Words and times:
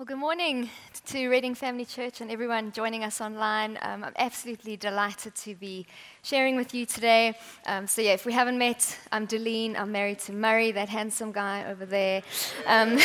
Well, 0.00 0.06
good 0.06 0.16
morning 0.16 0.70
to 1.08 1.28
Reading 1.28 1.54
Family 1.54 1.84
Church 1.84 2.22
and 2.22 2.30
everyone 2.30 2.72
joining 2.72 3.04
us 3.04 3.20
online. 3.20 3.78
Um, 3.82 4.02
I'm 4.02 4.14
absolutely 4.16 4.78
delighted 4.78 5.34
to 5.34 5.54
be 5.54 5.86
sharing 6.22 6.56
with 6.56 6.74
you 6.74 6.86
today. 6.86 7.34
Um, 7.66 7.86
so, 7.86 8.00
yeah, 8.00 8.12
if 8.12 8.24
we 8.24 8.32
haven't 8.32 8.56
met, 8.56 8.98
I'm 9.12 9.26
Deline. 9.26 9.76
I'm 9.76 9.92
married 9.92 10.20
to 10.20 10.32
Murray, 10.32 10.72
that 10.72 10.88
handsome 10.88 11.32
guy 11.32 11.70
over 11.70 11.84
there. 11.84 12.22
Um, 12.66 12.98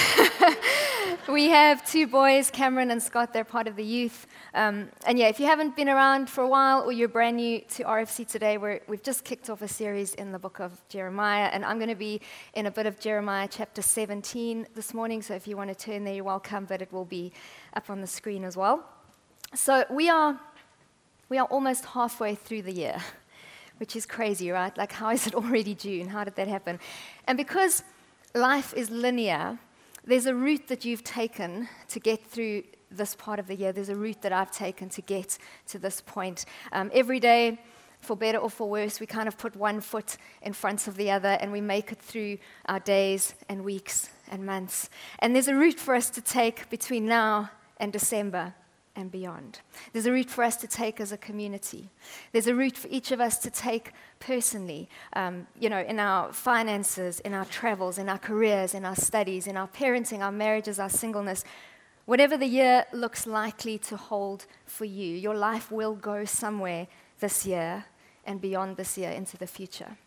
we 1.28 1.50
have 1.50 1.86
two 1.86 2.08
boys, 2.08 2.50
Cameron 2.50 2.92
and 2.92 3.04
Scott. 3.04 3.34
They're 3.34 3.44
part 3.44 3.68
of 3.68 3.76
the 3.76 3.84
youth. 3.84 4.26
Um, 4.54 4.88
and 5.06 5.20
yeah, 5.20 5.28
if 5.28 5.38
you 5.38 5.48
haven't 5.48 5.76
been 5.76 5.90
around 5.90 6.30
for 6.30 6.46
a 6.46 6.48
while 6.48 6.82
or 6.84 6.94
you're 6.94 7.10
brand 7.10 7.36
new 7.36 7.60
to 7.72 7.84
RFC 7.84 8.26
today, 8.26 8.58
we 8.58 8.80
have 8.90 9.04
just 9.04 9.26
kicked 9.26 9.50
off 9.50 9.62
a 9.62 9.68
series 9.68 10.14
in 10.14 10.32
the 10.32 10.40
book 10.40 10.62
of 10.62 10.82
Jeremiah. 10.88 11.50
And 11.52 11.66
I'm 11.66 11.78
going 11.78 11.90
to 11.90 11.96
be 11.96 12.22
in 12.54 12.68
a 12.68 12.72
bit 12.72 12.86
of 12.86 13.02
Jeremiah 13.02 13.50
chapter 13.52 13.82
17 13.82 14.68
this 14.76 14.94
morning. 14.94 15.22
So, 15.22 15.34
if 15.34 15.46
you 15.46 15.58
want 15.58 15.70
to 15.70 15.76
turn 15.76 16.06
there, 16.06 16.14
you're 16.14 16.24
welcome, 16.24 16.64
but 16.64 16.85
it 16.86 16.94
will 16.94 17.06
be 17.06 17.32
up 17.74 17.90
on 17.90 18.02
the 18.02 18.08
screen 18.08 18.44
as 18.44 18.56
well. 18.56 18.86
So, 19.54 19.86
we 19.90 20.10
are 20.10 20.40
we 21.30 21.40
are 21.40 21.48
almost 21.48 21.86
halfway 21.86 22.36
through 22.36 22.62
the 22.62 22.72
year, 22.72 22.98
which 23.80 23.96
is 23.96 24.06
crazy, 24.06 24.52
right? 24.52 24.76
Like, 24.78 24.92
how 24.92 25.10
is 25.10 25.26
it 25.28 25.36
already 25.42 25.74
June? 25.74 26.08
How 26.10 26.24
did 26.24 26.36
that 26.36 26.48
happen? 26.48 26.80
And 27.28 27.38
because 27.38 27.84
life 28.34 28.74
is 28.76 28.90
linear, 28.90 29.58
there's 30.06 30.28
a 30.28 30.36
route 30.36 30.68
that 30.68 30.86
you've 30.86 31.04
taken 31.04 31.68
to 31.90 32.00
get 32.00 32.24
through 32.28 32.64
this 32.92 33.16
part 33.16 33.40
of 33.40 33.48
the 33.48 33.56
year. 33.56 33.72
There's 33.72 33.90
a 33.90 33.96
route 33.96 34.22
that 34.22 34.32
I've 34.32 34.52
taken 34.52 34.90
to 34.90 35.02
get 35.02 35.38
to 35.70 35.80
this 35.80 36.02
point. 36.02 36.46
Um, 36.72 36.92
every 36.94 37.20
day, 37.20 37.60
for 38.06 38.16
better 38.16 38.38
or 38.38 38.50
for 38.50 38.70
worse, 38.70 39.00
we 39.00 39.06
kind 39.06 39.28
of 39.28 39.38
put 39.38 39.56
one 39.56 39.82
foot 39.82 40.18
in 40.42 40.54
front 40.54 40.88
of 40.88 40.96
the 40.96 41.12
other 41.12 41.38
and 41.42 41.52
we 41.52 41.62
make 41.62 41.92
it 41.92 42.00
through 42.00 42.38
our 42.68 42.80
days 42.80 43.34
and 43.50 43.64
weeks 43.64 44.10
and 44.30 44.46
months. 44.46 44.90
And 45.20 45.36
there's 45.36 45.48
a 45.48 45.56
route 45.56 45.80
for 45.80 45.96
us 45.96 46.10
to 46.12 46.22
take 46.22 46.70
between 46.70 47.06
now 47.06 47.50
and 47.78 47.92
December 47.92 48.54
and 48.96 49.12
beyond. 49.12 49.60
There's 49.92 50.06
a 50.06 50.12
route 50.12 50.30
for 50.30 50.44
us 50.44 50.56
to 50.58 50.68
take 50.68 51.02
as 51.02 51.12
a 51.12 51.18
community. 51.18 51.90
There's 52.32 52.48
a 52.48 52.56
route 52.56 52.78
for 52.78 52.88
each 52.90 53.12
of 53.12 53.20
us 53.20 53.38
to 53.40 53.50
take 53.50 53.92
personally, 54.20 54.90
um, 55.14 55.48
you 55.60 55.70
know, 55.70 55.82
in 55.82 56.00
our 56.00 56.32
finances, 56.32 57.20
in 57.20 57.34
our 57.34 57.46
travels, 57.46 57.98
in 57.98 58.08
our 58.08 58.18
careers, 58.18 58.74
in 58.74 58.86
our 58.86 58.96
studies, 58.96 59.48
in 59.48 59.58
our 59.58 59.68
parenting, 59.68 60.20
our 60.20 60.32
marriages, 60.32 60.80
our 60.80 60.90
singleness. 60.90 61.44
Whatever 62.06 62.38
the 62.38 62.48
year 62.48 62.86
looks 62.94 63.28
likely 63.28 63.78
to 63.80 63.98
hold 63.98 64.46
for 64.66 64.86
you, 64.86 65.16
your 65.16 65.36
life 65.36 65.72
will 65.72 65.96
go 65.96 66.24
somewhere 66.24 66.88
this 67.20 67.46
year 67.46 67.86
and 68.26 68.42
beyond 68.42 68.78
this 68.78 68.98
year 68.98 69.12
into 69.12 69.38
the 69.38 69.48
future. 69.48 69.98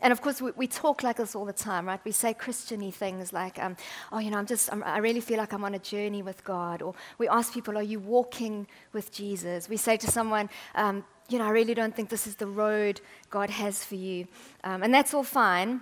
And 0.00 0.12
of 0.12 0.20
course, 0.20 0.40
we, 0.40 0.52
we, 0.52 0.66
talk 0.68 1.02
like 1.02 1.16
this 1.16 1.34
all 1.34 1.44
the 1.44 1.52
time, 1.52 1.86
right? 1.86 2.00
We 2.04 2.12
say 2.12 2.32
Christiany 2.32 2.94
things 2.94 3.32
like, 3.32 3.58
um, 3.58 3.76
oh, 4.12 4.18
you 4.18 4.30
know, 4.30 4.38
I'm 4.38 4.46
just, 4.46 4.72
I'm, 4.72 4.84
i 4.84 4.98
really 4.98 5.20
feel 5.20 5.38
like 5.38 5.52
I'm 5.52 5.64
on 5.64 5.74
a 5.74 5.78
journey 5.80 6.22
with 6.22 6.44
God. 6.44 6.82
Or 6.82 6.94
we 7.18 7.26
ask 7.26 7.52
people, 7.52 7.76
are 7.76 7.82
you 7.82 7.98
walking 7.98 8.68
with 8.92 9.10
Jesus? 9.10 9.68
We 9.68 9.76
say 9.76 9.96
to 9.96 10.06
someone, 10.06 10.50
um, 10.76 11.04
you 11.28 11.38
know, 11.38 11.46
I 11.46 11.50
really 11.50 11.74
don't 11.74 11.94
think 11.94 12.10
this 12.10 12.28
is 12.28 12.36
the 12.36 12.46
road 12.46 13.00
God 13.28 13.50
has 13.50 13.84
for 13.84 13.96
you. 13.96 14.28
Um, 14.62 14.84
and 14.84 14.94
that's 14.94 15.14
all 15.14 15.24
fine. 15.24 15.80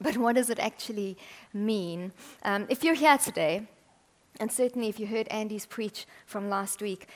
But 0.00 0.16
what 0.16 0.36
does 0.36 0.48
it 0.48 0.60
actually 0.60 1.16
mean? 1.52 2.12
Um, 2.44 2.66
if 2.68 2.84
you're 2.84 2.94
here 2.94 3.18
today, 3.18 3.66
and 4.38 4.50
certainly 4.50 4.88
if 4.88 5.00
you 5.00 5.06
heard 5.06 5.28
Andy's 5.28 5.66
preach 5.66 6.06
from 6.26 6.48
last 6.48 6.80
week, 6.80 7.08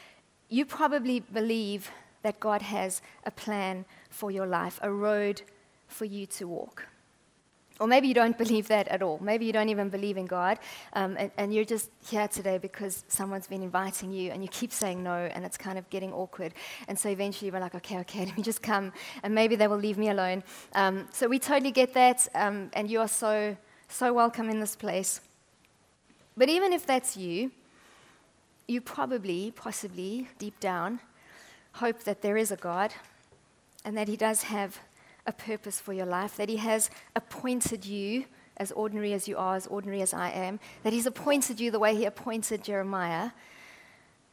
you 0.48 0.64
probably 0.64 1.20
believe 1.20 1.90
that 2.22 2.40
God 2.40 2.62
has 2.62 3.02
a 3.24 3.30
plan 3.30 3.84
for 4.10 4.30
your 4.30 4.46
life, 4.46 4.78
a 4.82 4.90
road 4.90 5.42
for 5.86 6.04
you 6.04 6.26
to 6.26 6.46
walk. 6.46 6.86
Or 7.80 7.86
maybe 7.86 8.08
you 8.08 8.14
don't 8.14 8.36
believe 8.44 8.68
that 8.68 8.88
at 8.88 9.02
all. 9.02 9.18
Maybe 9.22 9.46
you 9.46 9.52
don't 9.52 9.68
even 9.68 9.88
believe 9.88 10.16
in 10.16 10.26
God, 10.26 10.58
um, 10.94 11.16
and, 11.18 11.30
and, 11.36 11.54
you're 11.54 11.64
just 11.64 11.90
here 12.08 12.28
today 12.28 12.58
because 12.58 13.04
someone's 13.08 13.46
been 13.46 13.62
inviting 13.62 14.12
you, 14.12 14.30
and 14.30 14.42
you 14.42 14.48
keep 14.48 14.72
saying 14.72 15.02
no, 15.02 15.30
and 15.32 15.44
it's 15.44 15.56
kind 15.56 15.78
of 15.78 15.88
getting 15.90 16.12
awkward. 16.12 16.54
And 16.88 16.98
so 16.98 17.08
eventually 17.08 17.50
we're 17.50 17.60
like, 17.60 17.74
okay, 17.76 17.98
okay, 18.00 18.24
let 18.26 18.36
me 18.36 18.42
just 18.42 18.62
come, 18.62 18.92
and 19.22 19.34
maybe 19.34 19.56
they 19.56 19.68
will 19.68 19.78
leave 19.78 19.98
me 19.98 20.08
alone. 20.10 20.42
Um, 20.74 21.06
so 21.12 21.28
we 21.28 21.38
totally 21.38 21.70
get 21.70 21.94
that, 21.94 22.28
um, 22.34 22.70
and 22.72 22.90
you 22.90 23.00
are 23.00 23.08
so, 23.08 23.56
so 23.88 24.12
welcome 24.12 24.50
in 24.50 24.60
this 24.60 24.76
place. 24.76 25.20
But 26.36 26.48
even 26.48 26.72
if 26.72 26.86
that's 26.86 27.16
you, 27.16 27.50
you 28.68 28.80
probably, 28.80 29.50
possibly, 29.50 30.28
deep 30.38 30.60
down, 30.60 31.00
hope 31.78 32.02
that 32.04 32.22
there 32.22 32.36
is 32.36 32.50
a 32.50 32.56
God 32.56 32.92
and 33.84 33.96
that 33.96 34.08
He 34.08 34.16
does 34.16 34.44
have 34.44 34.80
a 35.26 35.32
purpose 35.32 35.80
for 35.80 35.92
your 35.92 36.06
life, 36.06 36.36
that 36.36 36.48
He 36.48 36.56
has 36.56 36.90
appointed 37.14 37.84
you, 37.84 38.24
as 38.56 38.72
ordinary 38.72 39.12
as 39.12 39.28
you 39.28 39.36
are, 39.36 39.54
as 39.54 39.66
ordinary 39.66 40.02
as 40.02 40.12
I 40.12 40.30
am, 40.30 40.58
that 40.82 40.92
He's 40.92 41.06
appointed 41.06 41.60
you 41.60 41.70
the 41.70 41.78
way 41.78 41.94
He 41.94 42.04
appointed 42.04 42.64
Jeremiah. 42.64 43.30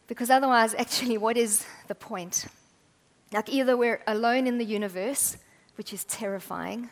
Because 0.07 0.29
otherwise, 0.29 0.73
actually, 0.73 1.17
what 1.17 1.37
is 1.37 1.65
the 1.87 1.95
point? 1.95 2.47
Like, 3.31 3.49
either 3.49 3.77
we're 3.77 4.01
alone 4.07 4.47
in 4.47 4.57
the 4.57 4.65
universe, 4.65 5.37
which 5.75 5.93
is 5.93 6.03
terrifying, 6.05 6.89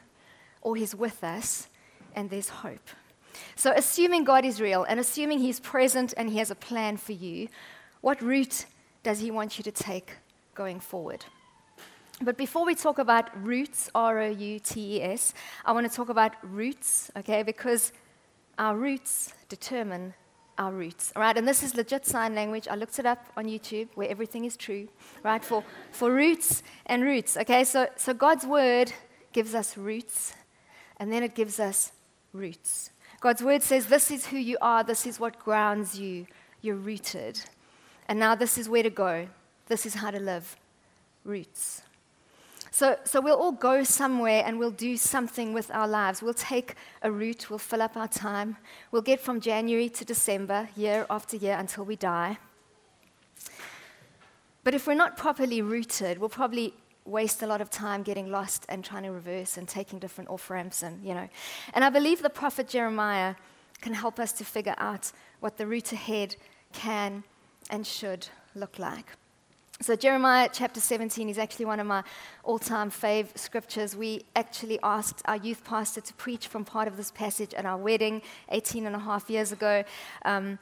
or 0.61 0.75
He's 0.75 0.93
with 0.95 1.23
us, 1.23 1.67
and 2.15 2.29
there's 2.29 2.49
hope. 2.49 2.89
So, 3.55 3.73
assuming 3.75 4.23
God 4.23 4.45
is 4.45 4.61
real 4.61 4.83
and 4.83 4.99
assuming 4.99 5.39
He's 5.39 5.59
present 5.59 6.13
and 6.15 6.29
He 6.29 6.37
has 6.37 6.51
a 6.51 6.55
plan 6.55 6.97
for 6.97 7.13
you, 7.13 7.47
what 8.01 8.21
route 8.21 8.65
does 9.01 9.19
He 9.19 9.31
want 9.31 9.57
you 9.57 9.63
to 9.63 9.71
take 9.71 10.17
going 10.55 10.79
forward? 10.79 11.25
But 12.21 12.37
before 12.37 12.65
we 12.65 12.75
talk 12.75 12.99
about 12.99 13.29
roots, 13.43 13.89
R 13.93 14.19
O 14.19 14.29
U 14.29 14.59
T 14.59 14.97
E 14.97 15.01
S, 15.01 15.33
I 15.65 15.71
want 15.71 15.89
to 15.89 15.95
talk 15.95 16.09
about 16.09 16.33
roots, 16.43 17.11
okay, 17.17 17.43
because 17.43 17.91
our 18.57 18.77
roots 18.77 19.33
determine 19.49 20.13
our 20.57 20.71
roots, 20.71 21.11
all 21.15 21.21
right? 21.21 21.35
And 21.35 21.47
this 21.47 21.63
is 21.63 21.75
legit 21.75 22.05
sign 22.05 22.35
language. 22.35 22.67
I 22.67 22.75
looked 22.75 22.99
it 22.99 23.05
up 23.05 23.25
on 23.35 23.45
YouTube 23.45 23.87
where 23.95 24.07
everything 24.09 24.45
is 24.45 24.55
true, 24.55 24.87
right? 25.23 25.43
For, 25.43 25.63
for 25.91 26.11
roots 26.11 26.61
and 26.85 27.03
roots, 27.03 27.35
okay? 27.37 27.63
So, 27.63 27.87
so 27.95 28.13
God's 28.13 28.45
word 28.45 28.93
gives 29.31 29.55
us 29.55 29.77
roots, 29.77 30.33
and 30.97 31.11
then 31.11 31.23
it 31.23 31.33
gives 31.33 31.59
us 31.59 31.91
roots. 32.31 32.91
God's 33.19 33.41
word 33.41 33.63
says, 33.63 33.87
This 33.87 34.11
is 34.11 34.27
who 34.27 34.37
you 34.37 34.57
are, 34.61 34.83
this 34.83 35.07
is 35.07 35.19
what 35.19 35.39
grounds 35.39 35.99
you. 35.99 36.27
You're 36.61 36.75
rooted. 36.75 37.41
And 38.07 38.19
now 38.19 38.35
this 38.35 38.57
is 38.57 38.69
where 38.69 38.83
to 38.83 38.89
go, 38.89 39.27
this 39.67 39.85
is 39.85 39.95
how 39.95 40.11
to 40.11 40.19
live. 40.19 40.55
Roots. 41.23 41.81
So, 42.71 42.97
so 43.03 43.21
we'll 43.21 43.37
all 43.37 43.51
go 43.51 43.83
somewhere 43.83 44.43
and 44.45 44.57
we'll 44.57 44.71
do 44.71 44.97
something 44.97 45.53
with 45.53 45.69
our 45.71 45.87
lives. 45.87 46.23
We'll 46.23 46.33
take 46.33 46.73
a 47.03 47.11
route, 47.11 47.49
we'll 47.49 47.59
fill 47.59 47.83
up 47.83 47.95
our 47.95 48.07
time. 48.07 48.57
We'll 48.91 49.03
get 49.03 49.19
from 49.19 49.39
January 49.39 49.89
to 49.89 50.03
December, 50.03 50.69
year 50.75 51.05
after 51.07 51.37
year, 51.37 51.55
until 51.55 51.85
we 51.85 51.95
die. 51.95 52.39
But 54.63 54.73
if 54.73 54.87
we're 54.87 54.95
not 54.95 55.17
properly 55.17 55.61
rooted, 55.61 56.17
we'll 56.17 56.29
probably 56.29 56.73
waste 57.05 57.43
a 57.43 57.47
lot 57.47 57.61
of 57.61 57.69
time 57.69 58.01
getting 58.01 58.31
lost 58.31 58.65
and 58.69 58.83
trying 58.83 59.03
to 59.03 59.11
reverse 59.11 59.57
and 59.57 59.67
taking 59.67 59.99
different 59.99 60.29
off 60.29 60.49
ramps 60.49 60.83
and 60.83 61.05
you 61.05 61.13
know. 61.13 61.29
And 61.73 61.83
I 61.83 61.89
believe 61.89 62.21
the 62.21 62.29
prophet 62.29 62.67
Jeremiah 62.67 63.35
can 63.81 63.93
help 63.93 64.19
us 64.19 64.31
to 64.33 64.45
figure 64.45 64.75
out 64.77 65.11
what 65.41 65.57
the 65.57 65.67
route 65.67 65.91
ahead 65.91 66.37
can 66.71 67.23
and 67.69 67.85
should 67.85 68.29
look 68.55 68.79
like. 68.79 69.07
So, 69.81 69.95
Jeremiah 69.95 70.49
chapter 70.53 70.79
17 70.79 71.27
is 71.29 71.37
actually 71.37 71.65
one 71.65 71.79
of 71.79 71.87
my 71.87 72.03
all 72.43 72.59
time 72.59 72.91
fave 72.91 73.35
scriptures. 73.37 73.95
We 73.95 74.23
actually 74.35 74.79
asked 74.83 75.21
our 75.25 75.35
youth 75.35 75.63
pastor 75.65 75.99
to 75.99 76.13
preach 76.13 76.47
from 76.47 76.63
part 76.63 76.87
of 76.87 76.95
this 76.95 77.11
passage 77.11 77.53
at 77.55 77.65
our 77.65 77.77
wedding 77.77 78.21
18 78.49 78.85
and 78.85 78.95
a 78.95 78.99
half 78.99 79.29
years 79.29 79.51
ago. 79.51 79.83
Um, 80.23 80.59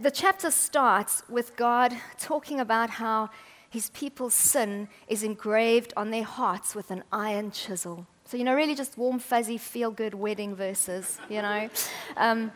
the 0.00 0.10
chapter 0.10 0.50
starts 0.50 1.22
with 1.28 1.56
God 1.56 1.92
talking 2.18 2.60
about 2.60 2.90
how 2.90 3.28
his 3.68 3.90
people's 3.90 4.34
sin 4.34 4.88
is 5.08 5.24
engraved 5.24 5.92
on 5.96 6.10
their 6.10 6.22
hearts 6.22 6.76
with 6.76 6.92
an 6.92 7.02
iron 7.12 7.50
chisel. 7.50 8.06
So, 8.24 8.36
you 8.36 8.44
know, 8.44 8.54
really 8.54 8.76
just 8.76 8.96
warm, 8.96 9.18
fuzzy, 9.18 9.58
feel 9.58 9.90
good 9.90 10.14
wedding 10.14 10.54
verses, 10.54 11.18
you 11.28 11.42
know. 11.42 11.68
Um, 12.16 12.52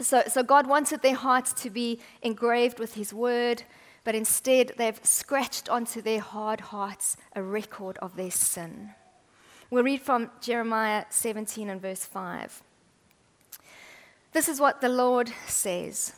so, 0.00 0.24
so, 0.26 0.42
God 0.42 0.66
wanted 0.66 1.02
their 1.02 1.14
hearts 1.14 1.52
to 1.62 1.70
be 1.70 2.00
engraved 2.20 2.78
with 2.78 2.94
his 2.94 3.14
word 3.14 3.62
but 4.10 4.16
instead 4.16 4.72
they've 4.76 4.98
scratched 5.04 5.68
onto 5.68 6.02
their 6.02 6.18
hard 6.18 6.60
hearts 6.60 7.16
a 7.36 7.40
record 7.40 7.96
of 7.98 8.16
their 8.16 8.32
sin. 8.32 8.90
We'll 9.70 9.84
read 9.84 10.02
from 10.02 10.32
Jeremiah 10.40 11.04
17 11.10 11.70
and 11.70 11.80
verse 11.80 12.04
5. 12.04 12.60
This 14.32 14.48
is 14.48 14.58
what 14.58 14.80
the 14.80 14.88
Lord 14.88 15.30
says 15.46 16.14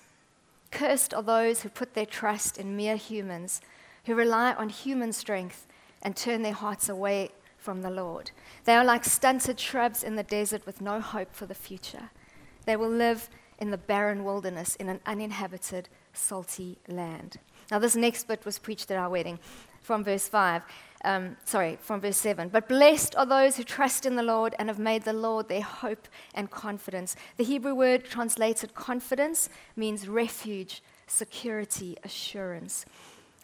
Cursed 0.70 1.12
are 1.12 1.22
those 1.22 1.60
who 1.60 1.68
put 1.68 1.92
their 1.92 2.06
trust 2.06 2.56
in 2.56 2.78
mere 2.78 2.96
humans, 2.96 3.60
who 4.06 4.14
rely 4.14 4.54
on 4.54 4.70
human 4.70 5.12
strength 5.12 5.66
and 6.00 6.16
turn 6.16 6.40
their 6.40 6.54
hearts 6.54 6.88
away 6.88 7.28
from 7.58 7.82
the 7.82 7.90
Lord. 7.90 8.30
They 8.64 8.74
are 8.74 8.86
like 8.86 9.04
stunted 9.04 9.60
shrubs 9.60 10.02
in 10.02 10.16
the 10.16 10.22
desert 10.22 10.64
with 10.64 10.80
no 10.80 10.98
hope 11.02 11.34
for 11.34 11.44
the 11.44 11.54
future. 11.54 12.08
They 12.64 12.76
will 12.76 12.88
live 12.88 13.28
in 13.58 13.70
the 13.70 13.78
barren 13.78 14.24
wilderness 14.24 14.76
in 14.76 14.88
an 14.88 15.00
uninhabited, 15.06 15.88
salty 16.12 16.78
land. 16.88 17.38
Now, 17.70 17.78
this 17.78 17.96
next 17.96 18.28
bit 18.28 18.44
was 18.44 18.58
preached 18.58 18.90
at 18.90 18.98
our 18.98 19.10
wedding. 19.10 19.38
from 19.82 20.04
verse 20.04 20.28
5. 20.28 20.62
Um, 21.04 21.36
sorry, 21.44 21.76
from 21.80 22.00
verse 22.00 22.16
7. 22.16 22.48
But 22.48 22.68
blessed 22.68 23.16
are 23.16 23.26
those 23.26 23.56
who 23.56 23.64
trust 23.64 24.06
in 24.06 24.14
the 24.14 24.22
Lord 24.22 24.54
and 24.58 24.68
have 24.68 24.78
made 24.78 25.02
the 25.02 25.12
Lord 25.12 25.48
their 25.48 25.62
hope 25.62 26.06
and 26.34 26.50
confidence. 26.50 27.16
The 27.36 27.44
Hebrew 27.44 27.74
word 27.74 28.04
translated 28.04 28.74
confidence 28.74 29.48
means 29.74 30.08
refuge, 30.08 30.82
security, 31.08 31.96
assurance. 32.04 32.84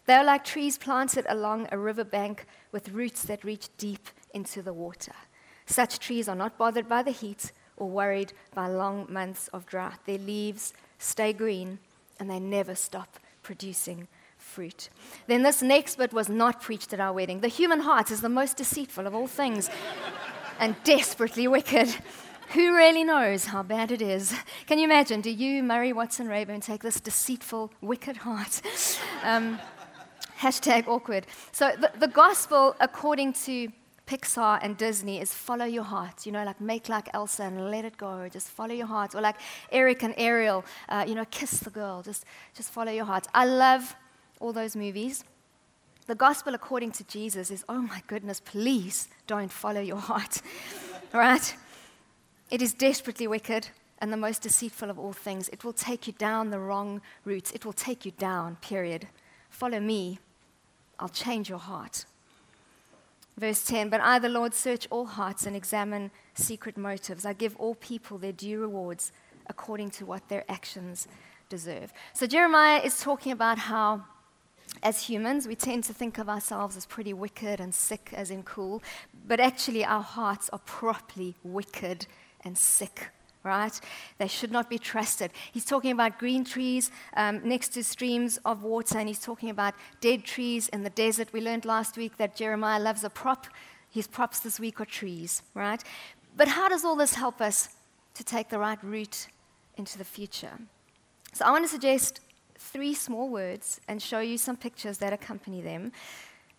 They 0.05 0.13
are 0.13 0.23
like 0.23 0.43
trees 0.45 0.77
planted 0.77 1.25
along 1.27 1.67
a 1.71 1.77
riverbank 1.77 2.45
with 2.71 2.89
roots 2.89 3.23
that 3.23 3.43
reach 3.43 3.67
deep 3.77 4.07
into 4.33 4.61
the 4.61 4.73
water. 4.73 5.13
Such 5.65 5.99
trees 5.99 6.27
are 6.27 6.35
not 6.35 6.57
bothered 6.57 6.87
by 6.87 7.03
the 7.03 7.11
heat 7.11 7.51
or 7.79 7.89
worried 7.89 8.33
by 8.53 8.67
long 8.67 9.07
months 9.09 9.47
of 9.49 9.65
drought. 9.65 10.05
Their 10.05 10.17
leaves 10.17 10.73
stay 10.97 11.33
green 11.33 11.79
and 12.19 12.29
they 12.29 12.39
never 12.39 12.75
stop 12.75 13.19
producing 13.43 14.07
fruit. 14.37 14.89
Then 15.27 15.43
this 15.43 15.61
next 15.61 15.97
bit 15.97 16.13
was 16.13 16.29
not 16.29 16.61
preached 16.61 16.93
at 16.93 16.99
our 16.99 17.13
wedding. 17.13 17.39
The 17.39 17.47
human 17.47 17.81
heart 17.81 18.11
is 18.11 18.21
the 18.21 18.29
most 18.29 18.57
deceitful 18.57 19.07
of 19.07 19.15
all 19.15 19.27
things 19.27 19.69
and 20.59 20.75
desperately 20.83 21.47
wicked. 21.47 21.95
Who 22.53 22.75
really 22.75 23.03
knows 23.03 23.45
how 23.45 23.61
bad 23.61 23.91
it 23.91 24.01
is? 24.01 24.33
Can 24.65 24.79
you 24.79 24.85
imagine? 24.85 25.21
Do 25.21 25.29
you, 25.29 25.61
Murray 25.61 25.93
Watson 25.93 26.27
Rayburn, 26.27 26.61
take 26.61 26.81
this 26.81 26.99
deceitful, 26.99 27.71
wicked 27.81 28.17
heart? 28.17 28.61
Um, 29.21 29.59
hashtag 30.39 30.87
awkward. 30.87 31.27
So, 31.51 31.73
the, 31.77 31.91
the 31.99 32.07
gospel, 32.07 32.73
according 32.79 33.33
to 33.33 33.67
Pixar 34.09 34.57
and 34.63 34.75
Disney 34.75 35.21
is 35.21 35.35
follow 35.35 35.65
your 35.65 35.83
heart. 35.83 36.25
You 36.25 36.31
know, 36.31 36.43
like 36.43 36.59
make 36.59 36.89
like 36.89 37.09
Elsa 37.13 37.43
and 37.43 37.69
let 37.69 37.85
it 37.85 37.95
go. 37.95 38.27
Just 38.27 38.47
follow 38.49 38.73
your 38.73 38.87
heart. 38.87 39.13
Or 39.13 39.21
like 39.21 39.35
Eric 39.71 40.01
and 40.01 40.15
Ariel, 40.17 40.65
uh, 40.89 41.05
you 41.07 41.13
know, 41.13 41.25
kiss 41.29 41.59
the 41.59 41.69
girl. 41.69 42.01
Just, 42.01 42.25
just 42.55 42.71
follow 42.71 42.91
your 42.91 43.05
heart. 43.05 43.27
I 43.35 43.45
love 43.45 43.95
all 44.39 44.51
those 44.51 44.75
movies. 44.75 45.23
The 46.07 46.15
gospel 46.15 46.55
according 46.55 46.91
to 46.93 47.03
Jesus 47.03 47.51
is, 47.51 47.63
oh 47.69 47.83
my 47.83 48.01
goodness, 48.07 48.39
please 48.39 49.09
don't 49.27 49.51
follow 49.51 49.81
your 49.81 49.97
heart. 49.97 50.41
right? 51.13 51.55
It 52.49 52.63
is 52.63 52.73
desperately 52.73 53.27
wicked 53.27 53.67
and 53.99 54.11
the 54.11 54.17
most 54.17 54.41
deceitful 54.41 54.89
of 54.89 54.97
all 54.97 55.13
things. 55.13 55.49
It 55.49 55.63
will 55.63 55.73
take 55.73 56.07
you 56.07 56.13
down 56.13 56.49
the 56.49 56.59
wrong 56.59 57.01
routes. 57.25 57.51
It 57.51 57.63
will 57.63 57.73
take 57.73 58.05
you 58.05 58.11
down, 58.17 58.55
period. 58.55 59.07
Follow 59.51 59.79
me. 59.79 60.17
I'll 60.97 61.09
change 61.09 61.47
your 61.47 61.59
heart. 61.59 62.05
Verse 63.39 63.63
10 63.63 63.89
But 63.89 64.01
I, 64.01 64.19
the 64.19 64.27
Lord, 64.27 64.53
search 64.53 64.85
all 64.89 65.05
hearts 65.05 65.45
and 65.45 65.55
examine 65.55 66.11
secret 66.33 66.77
motives. 66.77 67.25
I 67.25 67.31
give 67.31 67.55
all 67.55 67.75
people 67.75 68.17
their 68.17 68.33
due 68.33 68.59
rewards 68.59 69.13
according 69.47 69.91
to 69.91 70.05
what 70.05 70.27
their 70.27 70.43
actions 70.49 71.07
deserve. 71.47 71.93
So 72.13 72.27
Jeremiah 72.27 72.81
is 72.83 72.99
talking 72.99 73.31
about 73.31 73.57
how 73.57 74.03
as 74.83 75.03
humans, 75.03 75.47
we 75.47 75.55
tend 75.55 75.83
to 75.85 75.93
think 75.93 76.17
of 76.19 76.29
ourselves 76.29 76.77
as 76.77 76.85
pretty 76.85 77.13
wicked 77.13 77.59
and 77.59 77.73
sick, 77.73 78.11
as 78.13 78.29
in 78.29 78.43
cool, 78.43 78.83
but 79.27 79.39
actually, 79.39 79.83
our 79.83 80.03
hearts 80.03 80.49
are 80.53 80.59
properly 80.59 81.35
wicked 81.43 82.05
and 82.43 82.55
sick, 82.55 83.09
right? 83.43 83.79
They 84.17 84.27
should 84.27 84.51
not 84.51 84.69
be 84.69 84.77
trusted. 84.77 85.31
He's 85.51 85.65
talking 85.65 85.91
about 85.91 86.19
green 86.19 86.43
trees 86.43 86.91
um, 87.15 87.41
next 87.43 87.69
to 87.69 87.83
streams 87.83 88.37
of 88.45 88.63
water, 88.63 88.97
and 88.97 89.07
he's 89.07 89.19
talking 89.19 89.49
about 89.49 89.73
dead 90.01 90.23
trees 90.23 90.67
in 90.69 90.83
the 90.83 90.89
desert. 90.89 91.31
We 91.31 91.41
learned 91.41 91.65
last 91.65 91.97
week 91.97 92.17
that 92.17 92.35
Jeremiah 92.35 92.79
loves 92.79 93.03
a 93.03 93.09
prop. 93.09 93.47
His 93.91 94.07
props 94.07 94.39
this 94.39 94.59
week 94.59 94.79
are 94.81 94.85
trees, 94.85 95.41
right? 95.53 95.83
But 96.35 96.47
how 96.47 96.69
does 96.69 96.85
all 96.85 96.95
this 96.95 97.15
help 97.15 97.41
us 97.41 97.69
to 98.13 98.23
take 98.23 98.49
the 98.49 98.59
right 98.59 98.81
route 98.83 99.27
into 99.77 99.97
the 99.97 100.05
future? 100.05 100.59
So 101.33 101.45
I 101.45 101.51
want 101.51 101.63
to 101.63 101.69
suggest 101.69 102.21
three 102.57 102.93
small 102.93 103.29
words 103.29 103.79
and 103.87 104.01
show 104.01 104.19
you 104.19 104.37
some 104.37 104.57
pictures 104.57 104.97
that 104.97 105.13
accompany 105.13 105.61
them. 105.61 105.91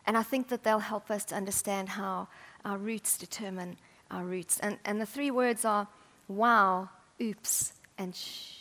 And 0.07 0.17
I 0.17 0.23
think 0.23 0.49
that 0.49 0.65
they'll 0.65 0.79
help 0.79 1.11
us 1.11 1.25
to 1.27 1.35
understand 1.35 1.91
how 1.91 2.29
our 2.65 2.79
roots 2.79 3.19
determine 3.19 3.77
our 4.11 4.25
roots. 4.25 4.59
And, 4.61 4.79
and 4.85 5.01
the 5.01 5.07
three 5.07 5.31
words 5.31 5.65
are 5.65 5.87
wow, 6.31 6.89
oops, 7.21 7.73
and 7.99 8.15
shh. 8.15 8.55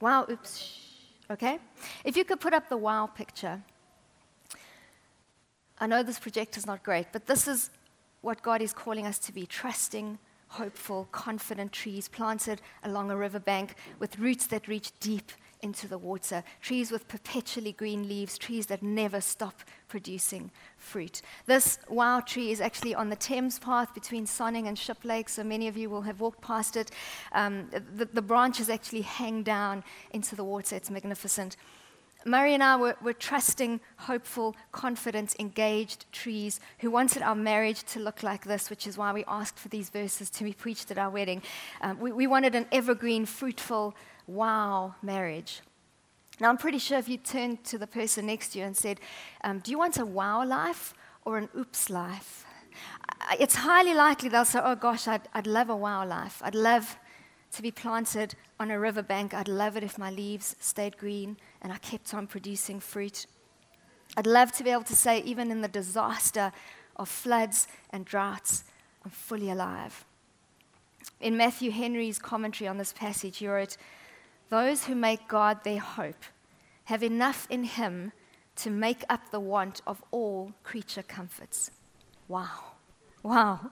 Wow, 0.00 0.26
oops, 0.30 0.58
shh. 0.58 1.30
Okay? 1.30 1.58
If 2.04 2.16
you 2.16 2.24
could 2.24 2.40
put 2.40 2.52
up 2.52 2.68
the 2.68 2.76
wow 2.76 3.06
picture. 3.06 3.62
I 5.78 5.86
know 5.86 6.02
this 6.02 6.18
projector 6.18 6.58
is 6.58 6.66
not 6.66 6.82
great, 6.82 7.06
but 7.12 7.26
this 7.26 7.46
is 7.46 7.70
what 8.20 8.42
God 8.42 8.60
is 8.60 8.72
calling 8.72 9.06
us 9.06 9.18
to 9.20 9.32
be 9.32 9.46
trusting, 9.46 10.18
hopeful, 10.48 11.08
confident 11.12 11.72
trees 11.72 12.08
planted 12.08 12.60
along 12.82 13.10
a 13.10 13.16
riverbank 13.16 13.74
with 14.00 14.18
roots 14.18 14.48
that 14.48 14.66
reach 14.66 14.90
deep 14.98 15.30
into 15.60 15.88
the 15.88 15.98
water, 15.98 16.44
trees 16.60 16.90
with 16.90 17.08
perpetually 17.08 17.72
green 17.72 18.08
leaves, 18.08 18.38
trees 18.38 18.66
that 18.66 18.82
never 18.82 19.20
stop 19.20 19.60
producing 19.88 20.50
fruit. 20.76 21.22
This 21.46 21.78
wow 21.88 22.20
tree 22.20 22.50
is 22.50 22.60
actually 22.60 22.94
on 22.94 23.10
the 23.10 23.16
Thames 23.16 23.58
path 23.58 23.94
between 23.94 24.26
Sonning 24.26 24.68
and 24.68 24.76
Shiplake, 24.76 25.28
so 25.28 25.42
many 25.42 25.68
of 25.68 25.76
you 25.76 25.90
will 25.90 26.02
have 26.02 26.20
walked 26.20 26.40
past 26.40 26.76
it. 26.76 26.90
Um, 27.32 27.70
the, 27.96 28.04
the 28.06 28.22
branches 28.22 28.68
actually 28.70 29.02
hang 29.02 29.42
down 29.42 29.84
into 30.12 30.36
the 30.36 30.44
water, 30.44 30.76
it's 30.76 30.90
magnificent. 30.90 31.56
Murray 32.24 32.52
and 32.52 32.62
I 32.62 32.76
were, 32.76 32.96
were, 33.00 33.12
trusting, 33.12 33.80
hopeful, 33.96 34.56
confident, 34.72 35.36
engaged 35.38 36.10
trees 36.12 36.60
who 36.80 36.90
wanted 36.90 37.22
our 37.22 37.34
marriage 37.34 37.84
to 37.84 38.00
look 38.00 38.22
like 38.22 38.44
this, 38.44 38.70
which 38.70 38.86
is 38.86 38.98
why 38.98 39.12
we 39.12 39.24
asked 39.26 39.58
for 39.58 39.68
these 39.68 39.88
verses 39.88 40.28
to 40.30 40.44
be 40.44 40.52
preached 40.52 40.90
at 40.90 40.98
our 40.98 41.10
wedding. 41.10 41.42
Um, 41.80 41.98
we, 42.00 42.10
we 42.10 42.26
wanted 42.26 42.56
an 42.56 42.66
evergreen, 42.72 43.24
fruitful, 43.24 43.94
wow 44.28 44.94
marriage. 45.02 45.62
Now, 46.40 46.50
I'm 46.50 46.56
pretty 46.56 46.78
sure 46.78 46.98
if 46.98 47.08
you 47.08 47.16
turned 47.16 47.64
to 47.64 47.78
the 47.78 47.86
person 47.88 48.26
next 48.26 48.50
to 48.50 48.60
you 48.60 48.64
and 48.64 48.76
said, 48.76 49.00
um, 49.42 49.58
Do 49.58 49.72
you 49.72 49.78
want 49.78 49.98
a 49.98 50.06
wow 50.06 50.44
life 50.44 50.94
or 51.24 51.36
an 51.36 51.48
oops 51.56 51.90
life? 51.90 52.44
It's 53.40 53.56
highly 53.56 53.94
likely 53.94 54.28
they'll 54.28 54.44
say, 54.44 54.60
Oh 54.62 54.76
gosh, 54.76 55.08
I'd, 55.08 55.22
I'd 55.34 55.48
love 55.48 55.68
a 55.68 55.76
wow 55.76 56.06
life. 56.06 56.40
I'd 56.44 56.54
love 56.54 56.96
to 57.52 57.62
be 57.62 57.72
planted 57.72 58.34
on 58.60 58.70
a 58.70 58.78
riverbank. 58.78 59.34
I'd 59.34 59.48
love 59.48 59.76
it 59.76 59.82
if 59.82 59.98
my 59.98 60.10
leaves 60.10 60.54
stayed 60.60 60.96
green 60.96 61.36
and 61.60 61.72
I 61.72 61.78
kept 61.78 62.14
on 62.14 62.26
producing 62.28 62.78
fruit. 62.78 63.26
I'd 64.16 64.26
love 64.26 64.52
to 64.52 64.64
be 64.64 64.70
able 64.70 64.84
to 64.84 64.96
say, 64.96 65.20
even 65.22 65.50
in 65.50 65.60
the 65.60 65.68
disaster 65.68 66.52
of 66.96 67.08
floods 67.08 67.66
and 67.90 68.04
droughts, 68.04 68.64
I'm 69.04 69.10
fully 69.10 69.50
alive. 69.50 70.04
In 71.20 71.36
Matthew 71.36 71.70
Henry's 71.70 72.18
commentary 72.18 72.68
on 72.68 72.78
this 72.78 72.92
passage, 72.92 73.38
he 73.38 73.48
wrote, 73.48 73.76
those 74.48 74.84
who 74.84 74.94
make 74.94 75.28
God 75.28 75.64
their 75.64 75.80
hope 75.80 76.24
have 76.84 77.02
enough 77.02 77.46
in 77.50 77.64
Him 77.64 78.12
to 78.56 78.70
make 78.70 79.04
up 79.08 79.30
the 79.30 79.40
want 79.40 79.82
of 79.86 80.02
all 80.10 80.52
creature 80.62 81.02
comforts. 81.02 81.70
Wow. 82.26 82.74
Wow. 83.22 83.70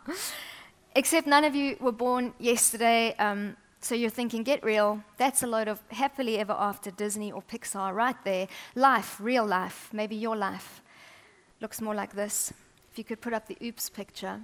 Except 0.95 1.27
none 1.27 1.45
of 1.45 1.55
you 1.55 1.77
were 1.81 1.93
born 1.93 2.33
yesterday, 2.39 3.15
um, 3.19 3.57
so 3.81 3.95
you're 3.95 4.11
thinking, 4.11 4.43
get 4.43 4.65
real. 4.65 5.03
That's 5.17 5.43
a 5.43 5.47
load 5.47 5.69
of 5.69 5.81
happily 5.91 6.39
ever 6.39 6.55
after 6.59 6.91
Disney 6.91 7.31
or 7.31 7.43
Pixar 7.43 7.95
right 7.95 8.17
there. 8.25 8.49
Life, 8.75 9.19
real 9.21 9.47
life, 9.47 9.91
maybe 9.93 10.17
your 10.17 10.37
life, 10.37 10.83
looks 11.61 11.81
more 11.81 11.95
like 11.95 12.15
this. 12.15 12.53
If 12.91 12.99
you 12.99 13.05
could 13.05 13.21
put 13.21 13.33
up 13.33 13.47
the 13.47 13.57
oops 13.63 13.89
picture. 13.91 14.41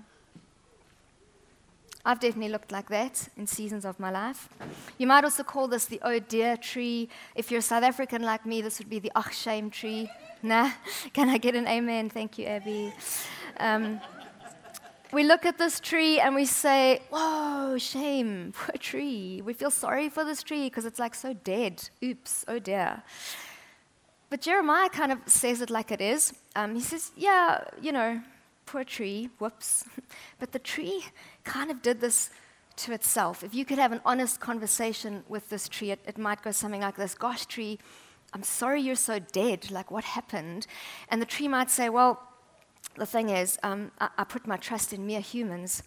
I've 2.04 2.18
definitely 2.18 2.50
looked 2.50 2.72
like 2.72 2.88
that 2.88 3.28
in 3.36 3.46
seasons 3.46 3.84
of 3.84 4.00
my 4.00 4.10
life. 4.10 4.48
You 4.98 5.06
might 5.06 5.22
also 5.22 5.44
call 5.44 5.68
this 5.68 5.84
the 5.84 6.00
oh 6.02 6.18
dear 6.18 6.56
tree. 6.56 7.08
If 7.36 7.50
you're 7.50 7.60
South 7.60 7.84
African 7.84 8.22
like 8.22 8.44
me, 8.44 8.60
this 8.60 8.78
would 8.80 8.90
be 8.90 8.98
the 8.98 9.12
ach 9.16 9.32
shame 9.34 9.70
tree. 9.70 10.10
Nah? 10.42 10.72
Can 11.12 11.28
I 11.28 11.38
get 11.38 11.54
an 11.54 11.68
amen? 11.68 12.10
Thank 12.10 12.38
you, 12.38 12.46
Abby. 12.46 12.92
Um, 13.58 14.00
we 15.12 15.22
look 15.22 15.46
at 15.46 15.58
this 15.58 15.78
tree 15.78 16.18
and 16.18 16.34
we 16.34 16.46
say, 16.46 17.02
whoa, 17.10 17.76
shame, 17.78 18.52
poor 18.56 18.74
tree. 18.78 19.42
We 19.44 19.52
feel 19.52 19.70
sorry 19.70 20.08
for 20.08 20.24
this 20.24 20.42
tree 20.42 20.64
because 20.64 20.84
it's 20.86 20.98
like 20.98 21.14
so 21.14 21.34
dead. 21.34 21.88
Oops, 22.02 22.44
oh 22.48 22.58
dear. 22.58 23.02
But 24.30 24.40
Jeremiah 24.40 24.88
kind 24.88 25.12
of 25.12 25.18
says 25.26 25.60
it 25.60 25.70
like 25.70 25.92
it 25.92 26.00
is. 26.00 26.32
Um, 26.56 26.74
he 26.74 26.80
says, 26.80 27.12
yeah, 27.14 27.62
you 27.80 27.92
know, 27.92 28.22
poor 28.64 28.84
tree, 28.84 29.28
whoops. 29.38 29.84
But 30.38 30.52
the 30.52 30.58
tree 30.58 31.04
kind 31.44 31.70
of 31.70 31.82
did 31.82 32.00
this 32.00 32.30
to 32.76 32.92
itself. 32.92 33.42
If 33.42 33.54
you 33.54 33.64
could 33.64 33.78
have 33.78 33.92
an 33.92 34.00
honest 34.04 34.40
conversation 34.40 35.24
with 35.28 35.48
this 35.48 35.68
tree, 35.68 35.90
it, 35.90 36.00
it 36.06 36.18
might 36.18 36.42
go 36.42 36.50
something 36.50 36.80
like 36.80 36.96
this 36.96 37.14
Gosh, 37.14 37.46
tree, 37.46 37.78
I'm 38.32 38.42
sorry 38.42 38.80
you're 38.80 38.94
so 38.94 39.18
dead. 39.18 39.70
Like, 39.70 39.90
what 39.90 40.04
happened? 40.04 40.66
And 41.08 41.20
the 41.20 41.26
tree 41.26 41.48
might 41.48 41.70
say, 41.70 41.88
Well, 41.88 42.22
the 42.96 43.06
thing 43.06 43.30
is, 43.30 43.58
um, 43.62 43.90
I, 44.00 44.08
I 44.18 44.24
put 44.24 44.46
my 44.46 44.56
trust 44.56 44.92
in 44.92 45.06
mere 45.06 45.20
humans. 45.20 45.82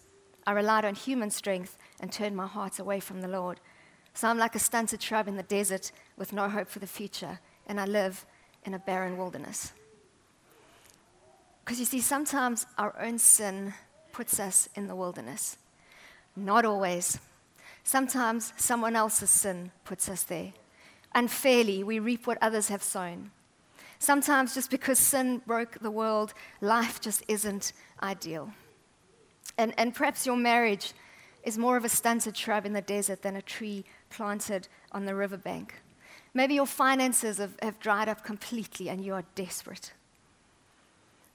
I 0.46 0.52
relied 0.52 0.84
on 0.84 0.94
human 0.94 1.30
strength 1.30 1.76
and 2.00 2.12
turned 2.12 2.36
my 2.36 2.46
heart 2.46 2.78
away 2.78 3.00
from 3.00 3.20
the 3.20 3.28
Lord. 3.28 3.60
So 4.14 4.28
I'm 4.28 4.38
like 4.38 4.54
a 4.54 4.60
stunted 4.60 5.02
shrub 5.02 5.28
in 5.28 5.36
the 5.36 5.42
desert 5.42 5.92
with 6.16 6.32
no 6.32 6.48
hope 6.48 6.68
for 6.68 6.78
the 6.78 6.86
future, 6.86 7.40
and 7.66 7.80
I 7.80 7.84
live 7.84 8.24
in 8.64 8.72
a 8.72 8.78
barren 8.78 9.18
wilderness. 9.18 9.72
Because 11.64 11.80
you 11.80 11.84
see, 11.84 12.00
sometimes 12.00 12.64
our 12.78 12.98
own 12.98 13.18
sin 13.18 13.74
puts 14.16 14.40
us 14.40 14.66
in 14.74 14.86
the 14.88 14.96
wilderness. 14.96 15.58
Not 16.34 16.64
always. 16.64 17.18
Sometimes 17.84 18.54
someone 18.56 18.96
else's 18.96 19.28
sin 19.28 19.72
puts 19.84 20.08
us 20.08 20.22
there. 20.22 20.54
Unfairly, 21.14 21.84
we 21.84 21.98
reap 21.98 22.26
what 22.26 22.38
others 22.40 22.68
have 22.70 22.82
sown. 22.82 23.30
Sometimes, 23.98 24.54
just 24.54 24.70
because 24.70 24.98
sin 24.98 25.42
broke 25.46 25.78
the 25.80 25.90
world, 25.90 26.32
life 26.62 26.98
just 26.98 27.24
isn't 27.28 27.74
ideal. 28.02 28.50
And, 29.58 29.74
and 29.76 29.94
perhaps 29.94 30.24
your 30.24 30.36
marriage 30.36 30.94
is 31.42 31.58
more 31.58 31.76
of 31.76 31.84
a 31.84 31.90
stunted 31.90 32.38
shrub 32.38 32.64
in 32.64 32.72
the 32.72 32.80
desert 32.80 33.20
than 33.20 33.36
a 33.36 33.42
tree 33.42 33.84
planted 34.08 34.66
on 34.92 35.04
the 35.04 35.14
riverbank. 35.14 35.74
Maybe 36.32 36.54
your 36.54 36.66
finances 36.66 37.36
have, 37.36 37.56
have 37.60 37.80
dried 37.80 38.08
up 38.08 38.24
completely 38.24 38.88
and 38.88 39.04
you 39.04 39.12
are 39.12 39.24
desperate. 39.34 39.92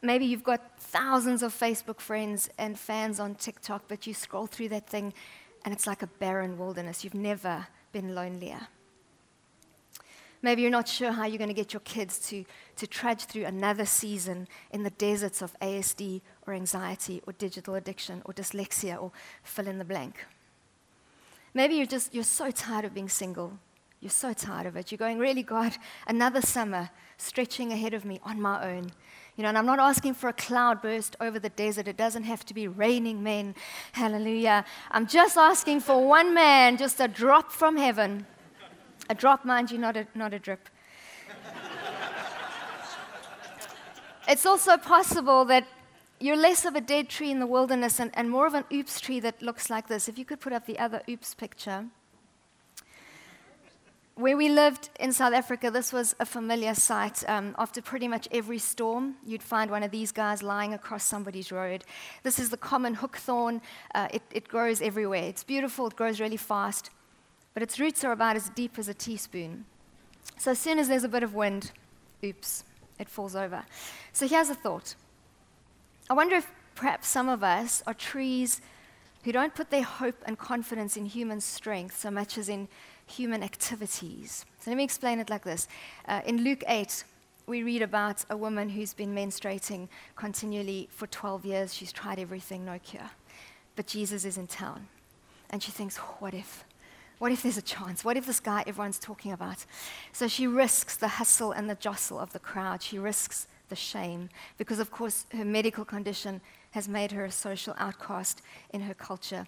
Maybe 0.02 0.26
you've 0.26 0.44
got 0.44 0.80
thousands 0.80 1.44
of 1.44 1.54
Facebook 1.54 2.00
friends 2.00 2.50
and 2.58 2.78
fans 2.78 3.20
on 3.20 3.36
TikTok, 3.36 3.84
but 3.88 4.08
you 4.08 4.14
scroll 4.14 4.48
through 4.48 4.70
that 4.70 4.88
thing 4.88 5.14
and 5.64 5.74
it's 5.74 5.86
like 5.86 6.02
a 6.02 6.08
barren 6.08 6.58
wilderness. 6.58 7.04
You've 7.04 7.14
never 7.14 7.68
been 7.92 8.16
lonelier. 8.16 8.68
Maybe 10.42 10.64
you're 10.64 10.72
not 10.72 10.88
sure 10.88 11.12
how 11.12 11.26
you're 11.26 11.38
going 11.38 11.50
to 11.50 11.54
get 11.54 11.72
your 11.72 11.82
kids 11.82 12.18
to, 12.30 12.44
to 12.78 12.88
trudge 12.88 13.26
through 13.26 13.46
another 13.46 13.86
season 13.86 14.48
in 14.72 14.82
the 14.82 14.90
deserts 14.90 15.44
of 15.44 15.58
ASD 15.60 16.22
or 16.48 16.54
anxiety 16.54 17.22
or 17.28 17.34
digital 17.34 17.76
addiction 17.76 18.24
or 18.26 18.34
dyslexia 18.34 19.00
or 19.00 19.12
fill 19.44 19.68
in 19.68 19.78
the 19.78 19.86
blank. 19.86 20.26
Maybe 21.54 21.76
you're 21.76 21.86
just 21.86 22.14
you're 22.14 22.24
so 22.24 22.50
tired 22.50 22.86
of 22.86 22.94
being 22.94 23.10
single. 23.10 23.60
You're 24.00 24.10
so 24.10 24.34
tired 24.34 24.66
of 24.66 24.76
it. 24.78 24.92
You're 24.92 24.98
going, 24.98 25.20
really, 25.20 25.44
God, 25.44 25.78
another 26.08 26.42
summer 26.42 26.90
stretching 27.18 27.72
ahead 27.72 27.94
of 27.94 28.04
me 28.04 28.20
on 28.24 28.42
my 28.42 28.68
own. 28.68 28.92
You 29.38 29.44
know, 29.44 29.50
and 29.50 29.58
I'm 29.58 29.66
not 29.66 29.80
asking 29.80 30.16
for 30.16 30.28
a 30.28 30.34
cloud 30.34 30.82
burst 30.82 31.16
over 31.22 31.40
the 31.40 31.50
desert. 31.50 31.88
It 31.88 31.98
doesn't 31.98 32.24
have 32.24 32.46
to 32.46 32.54
be 32.54 32.68
raining 32.68 33.24
men. 33.24 33.56
Hallelujah. 33.94 34.66
I'm 34.92 35.08
just 35.08 35.38
asking 35.38 35.80
for 35.80 36.06
one 36.08 36.34
man, 36.34 36.78
just 36.78 37.00
a 37.00 37.08
drop 37.08 37.52
from 37.52 37.78
heaven 37.78 38.26
a 39.12 39.14
drop, 39.14 39.44
mind 39.44 39.70
you, 39.72 39.78
not 39.78 39.98
a, 39.98 40.08
not 40.16 40.34
a 40.34 40.40
drip. 40.40 40.70
it's 44.28 44.46
also 44.46 44.78
possible 44.78 45.44
that 45.46 45.68
you're 46.22 46.38
less 46.38 46.64
of 46.64 46.76
a 46.76 46.82
dead 46.82 47.10
tree 47.10 47.30
in 47.30 47.40
the 47.40 47.46
wilderness 47.46 48.00
and, 48.00 48.12
and 48.14 48.30
more 48.30 48.48
of 48.48 48.54
an 48.54 48.64
oops 48.72 49.02
tree 49.02 49.20
that 49.20 49.42
looks 49.42 49.70
like 49.70 49.88
this. 49.88 50.08
If 50.08 50.18
you 50.18 50.24
could 50.24 50.40
put 50.40 50.54
up 50.54 50.66
the 50.66 50.80
other 50.80 51.02
oops 51.10 51.36
picture. 51.36 51.88
Where 54.16 54.38
we 54.38 54.50
lived 54.50 54.90
in 55.00 55.14
South 55.14 55.34
Africa, 55.34 55.72
this 55.72 55.92
was 55.92 56.16
a 56.20 56.26
familiar 56.26 56.76
sight. 56.76 57.24
Um, 57.28 57.56
after 57.58 57.82
pretty 57.82 58.08
much 58.08 58.28
every 58.32 58.60
storm, 58.60 59.16
you'd 59.26 59.42
find 59.42 59.72
one 59.72 59.84
of 59.84 59.92
these 59.92 60.12
guys 60.12 60.44
lying 60.44 60.74
across 60.74 61.04
somebody's 61.04 61.52
road. 61.52 61.86
This 62.24 62.38
is 62.38 62.50
the 62.50 62.58
common 62.58 62.96
hookthorn. 62.96 63.62
Uh, 63.96 64.10
it, 64.14 64.22
it 64.32 64.48
grows 64.48 64.82
everywhere. 64.82 65.24
It's 65.24 65.44
beautiful, 65.44 65.88
it 65.88 65.96
grows 65.96 66.20
really 66.20 66.38
fast 66.38 66.92
but 67.54 67.64
its 67.64 67.80
roots 67.80 68.04
are 68.04 68.12
about 68.12 68.36
as 68.36 68.50
deep 68.50 68.78
as 68.80 68.88
a 68.88 68.94
teaspoon. 68.94 69.66
So 70.38 70.52
as 70.52 70.60
soon 70.60 70.80
as 70.80 70.88
there's 70.88 71.04
a 71.04 71.10
bit 71.10 71.24
of 71.24 71.34
wind, 71.34 71.72
oops, 72.24 72.64
it 73.00 73.10
falls 73.10 73.36
over. 73.36 73.64
So 74.14 74.28
here's 74.28 74.50
a 74.50 74.56
thought. 74.56 74.96
I 76.10 76.14
wonder 76.14 76.36
if 76.36 76.52
perhaps 76.76 77.08
some 77.08 77.30
of 77.30 77.44
us 77.44 77.84
are 77.86 77.94
trees 77.94 78.62
who 79.24 79.32
don't 79.32 79.54
put 79.54 79.70
their 79.70 79.84
hope 79.84 80.16
and 80.26 80.38
confidence 80.38 80.98
in 80.98 81.06
human 81.06 81.42
strength 81.42 82.00
so 82.00 82.10
much 82.10 82.38
as 82.38 82.50
in 82.50 82.68
human 83.12 83.44
activities. 83.44 84.46
So 84.60 84.72
let 84.72 84.78
me 84.78 84.84
explain 84.84 85.20
it 85.20 85.30
like 85.30 85.44
this. 85.44 85.68
Uh, 86.08 86.22
in 86.26 86.44
Luke 86.44 86.64
8, 86.68 87.04
we 87.48 87.64
read 87.64 87.82
about 87.82 88.24
a 88.30 88.38
woman 88.38 88.70
who's 88.70 88.94
been 88.94 89.14
menstruating 89.14 89.90
continually 90.16 90.88
for 90.92 91.08
12 91.08 91.46
years. 91.46 91.74
She's 91.74 91.92
tried 91.92 92.20
everything, 92.20 92.66
no 92.66 92.80
cure. 92.80 93.10
But 93.76 93.88
Jesus 93.88 94.26
is 94.26 94.38
in 94.38 94.48
town. 94.48 94.88
And 95.50 95.62
she 95.62 95.72
thinks, 95.72 95.98
what 95.98 96.34
if? 96.34 96.64
What 97.20 97.32
if 97.32 97.44
there's 97.44 97.58
a 97.58 97.62
chance? 97.62 98.04
What 98.04 98.18
if 98.18 98.26
this 98.26 98.40
guy 98.40 98.64
everyone's 98.66 98.98
talking 98.98 99.32
about? 99.32 99.66
So 100.12 100.28
she 100.28 100.48
risks 100.48 100.96
the 100.96 101.08
hustle 101.08 101.52
and 101.52 101.70
the 101.70 101.76
jostle 101.76 102.20
of 102.20 102.34
the 102.34 102.40
crowd. 102.40 102.82
She 102.82 102.98
risks 102.98 103.48
the 103.70 103.76
shame 103.76 104.30
because, 104.58 104.80
of 104.80 104.90
course, 104.90 105.26
her 105.32 105.46
medical 105.46 105.86
condition 105.86 106.42
has 106.72 106.88
made 106.88 107.12
her 107.12 107.26
a 107.26 107.32
social 107.32 107.76
outcast 107.78 108.42
in 108.72 108.82
her 108.82 108.94
culture. 108.94 109.46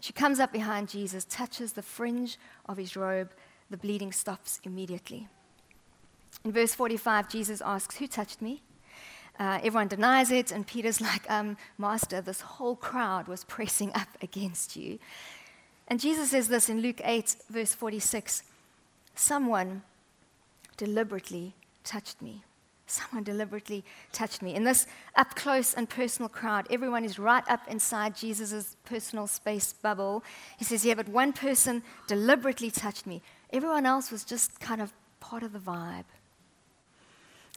She 0.00 0.12
comes 0.12 0.38
up 0.38 0.52
behind 0.52 0.88
Jesus, 0.88 1.24
touches 1.24 1.72
the 1.72 1.82
fringe 1.82 2.38
of 2.66 2.76
his 2.76 2.96
robe. 2.96 3.32
The 3.70 3.76
bleeding 3.76 4.12
stops 4.12 4.60
immediately. 4.64 5.28
In 6.44 6.52
verse 6.52 6.74
45, 6.74 7.28
Jesus 7.28 7.60
asks, 7.60 7.96
Who 7.96 8.06
touched 8.06 8.40
me? 8.40 8.62
Uh, 9.38 9.58
everyone 9.62 9.88
denies 9.88 10.30
it, 10.30 10.50
and 10.50 10.66
Peter's 10.66 11.00
like, 11.10 11.28
um, 11.30 11.56
Master, 11.76 12.20
this 12.20 12.40
whole 12.40 12.76
crowd 12.76 13.28
was 13.28 13.44
pressing 13.44 13.92
up 13.94 14.08
against 14.22 14.76
you. 14.76 14.98
And 15.88 16.00
Jesus 16.00 16.30
says 16.30 16.48
this 16.48 16.68
in 16.68 16.80
Luke 16.80 17.00
8, 17.02 17.36
verse 17.50 17.74
46 17.74 18.42
Someone 19.14 19.82
deliberately 20.76 21.54
touched 21.82 22.22
me. 22.22 22.44
Someone 22.90 23.22
deliberately 23.22 23.84
touched 24.12 24.40
me. 24.40 24.54
In 24.54 24.64
this 24.64 24.86
up 25.14 25.34
close 25.34 25.74
and 25.74 25.88
personal 25.88 26.28
crowd, 26.28 26.66
everyone 26.70 27.04
is 27.04 27.18
right 27.18 27.44
up 27.48 27.60
inside 27.68 28.16
Jesus' 28.16 28.76
personal 28.84 29.26
space 29.26 29.74
bubble. 29.74 30.24
He 30.58 30.64
says, 30.64 30.84
Yeah, 30.84 30.94
but 30.94 31.08
one 31.08 31.32
person 31.32 31.82
deliberately 32.06 32.70
touched 32.70 33.06
me. 33.06 33.22
Everyone 33.52 33.84
else 33.84 34.10
was 34.10 34.24
just 34.24 34.58
kind 34.58 34.80
of 34.80 34.92
part 35.20 35.42
of 35.42 35.52
the 35.52 35.58
vibe. 35.58 36.04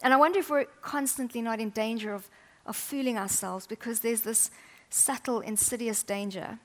And 0.02 0.12
I 0.12 0.16
wonder 0.16 0.38
if 0.38 0.50
we're 0.50 0.66
constantly 0.82 1.40
not 1.40 1.60
in 1.60 1.70
danger 1.70 2.12
of, 2.12 2.28
of 2.66 2.76
fooling 2.76 3.16
ourselves 3.16 3.66
because 3.66 4.00
there's 4.00 4.22
this 4.22 4.50
subtle, 4.90 5.40
insidious 5.40 6.02
danger 6.02 6.58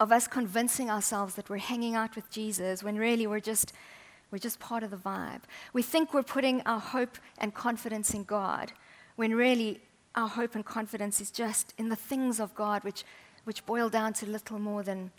of 0.00 0.10
us 0.10 0.26
convincing 0.26 0.90
ourselves 0.90 1.34
that 1.34 1.48
we're 1.48 1.58
hanging 1.58 1.94
out 1.94 2.16
with 2.16 2.28
Jesus 2.30 2.82
when 2.82 2.96
really 2.96 3.26
we're 3.26 3.40
just, 3.40 3.72
we're 4.34 4.38
just 4.38 4.58
part 4.58 4.82
of 4.82 4.90
the 4.90 4.96
vibe. 4.96 5.42
We 5.72 5.82
think 5.82 6.12
we're 6.12 6.24
putting 6.24 6.60
our 6.62 6.80
hope 6.80 7.18
and 7.38 7.54
confidence 7.54 8.14
in 8.14 8.24
God 8.24 8.72
when 9.14 9.32
really 9.32 9.80
our 10.16 10.26
hope 10.26 10.56
and 10.56 10.64
confidence 10.64 11.20
is 11.20 11.30
just 11.30 11.72
in 11.78 11.88
the 11.88 11.94
things 11.94 12.40
of 12.40 12.52
God, 12.56 12.82
which, 12.82 13.04
which 13.44 13.64
boil 13.64 13.88
down 13.88 14.12
to 14.14 14.26
little 14.26 14.58
more 14.58 14.82
than, 14.82 15.12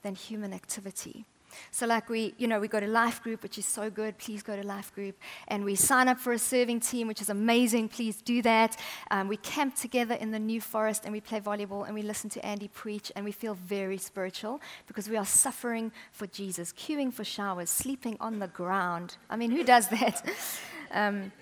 than 0.00 0.14
human 0.14 0.54
activity. 0.54 1.26
So, 1.70 1.86
like 1.86 2.08
we, 2.08 2.34
you 2.38 2.46
know, 2.46 2.60
we 2.60 2.68
go 2.68 2.80
to 2.80 2.86
Life 2.86 3.22
Group, 3.22 3.42
which 3.42 3.58
is 3.58 3.66
so 3.66 3.90
good. 3.90 4.18
Please 4.18 4.42
go 4.42 4.56
to 4.56 4.66
Life 4.66 4.94
Group, 4.94 5.18
and 5.48 5.64
we 5.64 5.74
sign 5.74 6.08
up 6.08 6.18
for 6.18 6.32
a 6.32 6.38
serving 6.38 6.80
team, 6.80 7.08
which 7.08 7.20
is 7.20 7.30
amazing. 7.30 7.88
Please 7.88 8.20
do 8.22 8.42
that. 8.42 8.76
Um, 9.10 9.28
we 9.28 9.36
camp 9.36 9.74
together 9.74 10.14
in 10.14 10.30
the 10.30 10.38
New 10.38 10.60
Forest, 10.60 11.02
and 11.04 11.12
we 11.12 11.20
play 11.20 11.40
volleyball, 11.40 11.86
and 11.86 11.94
we 11.94 12.02
listen 12.02 12.30
to 12.30 12.44
Andy 12.44 12.68
preach, 12.68 13.12
and 13.16 13.24
we 13.24 13.32
feel 13.32 13.54
very 13.54 13.98
spiritual 13.98 14.60
because 14.86 15.08
we 15.08 15.16
are 15.16 15.26
suffering 15.26 15.92
for 16.12 16.26
Jesus, 16.26 16.72
queuing 16.72 17.12
for 17.12 17.24
showers, 17.24 17.70
sleeping 17.70 18.16
on 18.20 18.38
the 18.38 18.48
ground. 18.48 19.16
I 19.30 19.36
mean, 19.36 19.50
who 19.50 19.64
does 19.64 19.88
that? 19.88 20.24
um, 20.92 21.32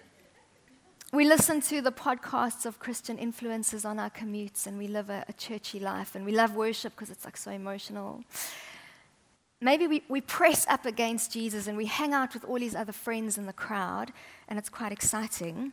we 1.13 1.25
listen 1.25 1.61
to 1.63 1.81
the 1.81 1.91
podcasts 1.91 2.65
of 2.65 2.79
Christian 2.79 3.19
influences 3.19 3.85
on 3.85 3.99
our 3.99 4.11
commutes, 4.11 4.69
and 4.69 4.79
we 4.79 4.87
live 4.87 5.11
a, 5.11 5.25
a 5.29 5.33
churchy 5.33 5.81
life, 5.81 6.15
and 6.15 6.25
we 6.25 6.31
love 6.31 6.55
worship 6.55 6.95
because 6.95 7.11
it's 7.11 7.25
like 7.25 7.37
so 7.37 7.51
emotional 7.51 8.23
maybe 9.61 9.87
we, 9.87 10.03
we 10.09 10.21
press 10.21 10.67
up 10.69 10.87
against 10.87 11.33
Jesus 11.33 11.67
and 11.67 11.77
we 11.77 11.87
hang 11.87 12.13
out 12.13 12.35
with 12.35 12.45
all 12.45 12.59
his 12.59 12.75
other 12.75 12.93
friends 12.93 13.39
in 13.39 13.47
the 13.47 13.53
crowd, 13.53 14.13
and 14.49 14.59
it's 14.59 14.69
quite 14.69 14.93
exciting, 14.93 15.73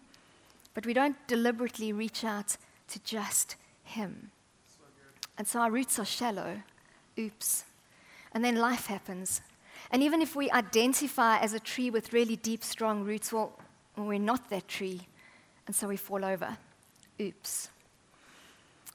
but 0.74 0.86
we 0.86 0.94
don't 0.94 1.16
deliberately 1.28 1.92
reach 1.92 2.24
out 2.24 2.58
to 2.90 3.00
just 3.04 3.56
him. 3.84 4.32
And 5.38 5.48
so 5.48 5.60
our 5.60 5.72
roots 5.72 6.00
are 6.00 6.06
shallow. 6.06 6.62
Oops. 7.18 7.64
And 8.34 8.44
then 8.44 8.56
life 8.56 8.88
happens. 8.88 9.42
And 9.92 10.04
even 10.04 10.22
if 10.22 10.36
we 10.36 10.50
identify 10.52 11.40
as 11.40 11.54
a 11.54 11.60
tree 11.60 11.90
with 11.90 12.14
really 12.14 12.36
deep, 12.36 12.64
strong 12.64 13.04
roots, 13.04 13.32
well, 13.32 13.58
we're 13.96 14.20
not 14.20 14.50
that 14.50 14.68
tree. 14.68 15.02
And 15.66 15.76
so 15.76 15.88
we 15.88 15.98
fall 15.98 16.26
over. 16.26 16.58
Oops. 17.22 17.70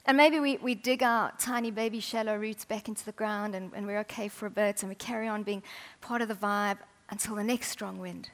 And 0.05 0.17
maybe 0.17 0.39
we, 0.39 0.57
we 0.57 0.75
dig 0.75 1.01
our 1.01 1.31
tiny 1.39 1.71
baby 1.71 1.99
shallow 1.99 2.35
roots 2.35 2.65
back 2.65 2.87
into 2.89 3.05
the 3.05 3.13
ground 3.13 3.55
and, 3.55 3.71
and 3.73 3.87
we're 3.87 3.99
okay 3.99 4.27
for 4.27 4.47
a 4.47 4.49
bit 4.49 4.83
and 4.83 4.89
we 4.89 4.95
carry 4.95 5.27
on 5.27 5.43
being 5.43 5.63
part 6.01 6.21
of 6.21 6.27
the 6.27 6.35
vibe 6.35 6.77
until 7.09 7.35
the 7.35 7.43
next 7.43 7.69
strong 7.69 7.99
wind. 7.99 8.29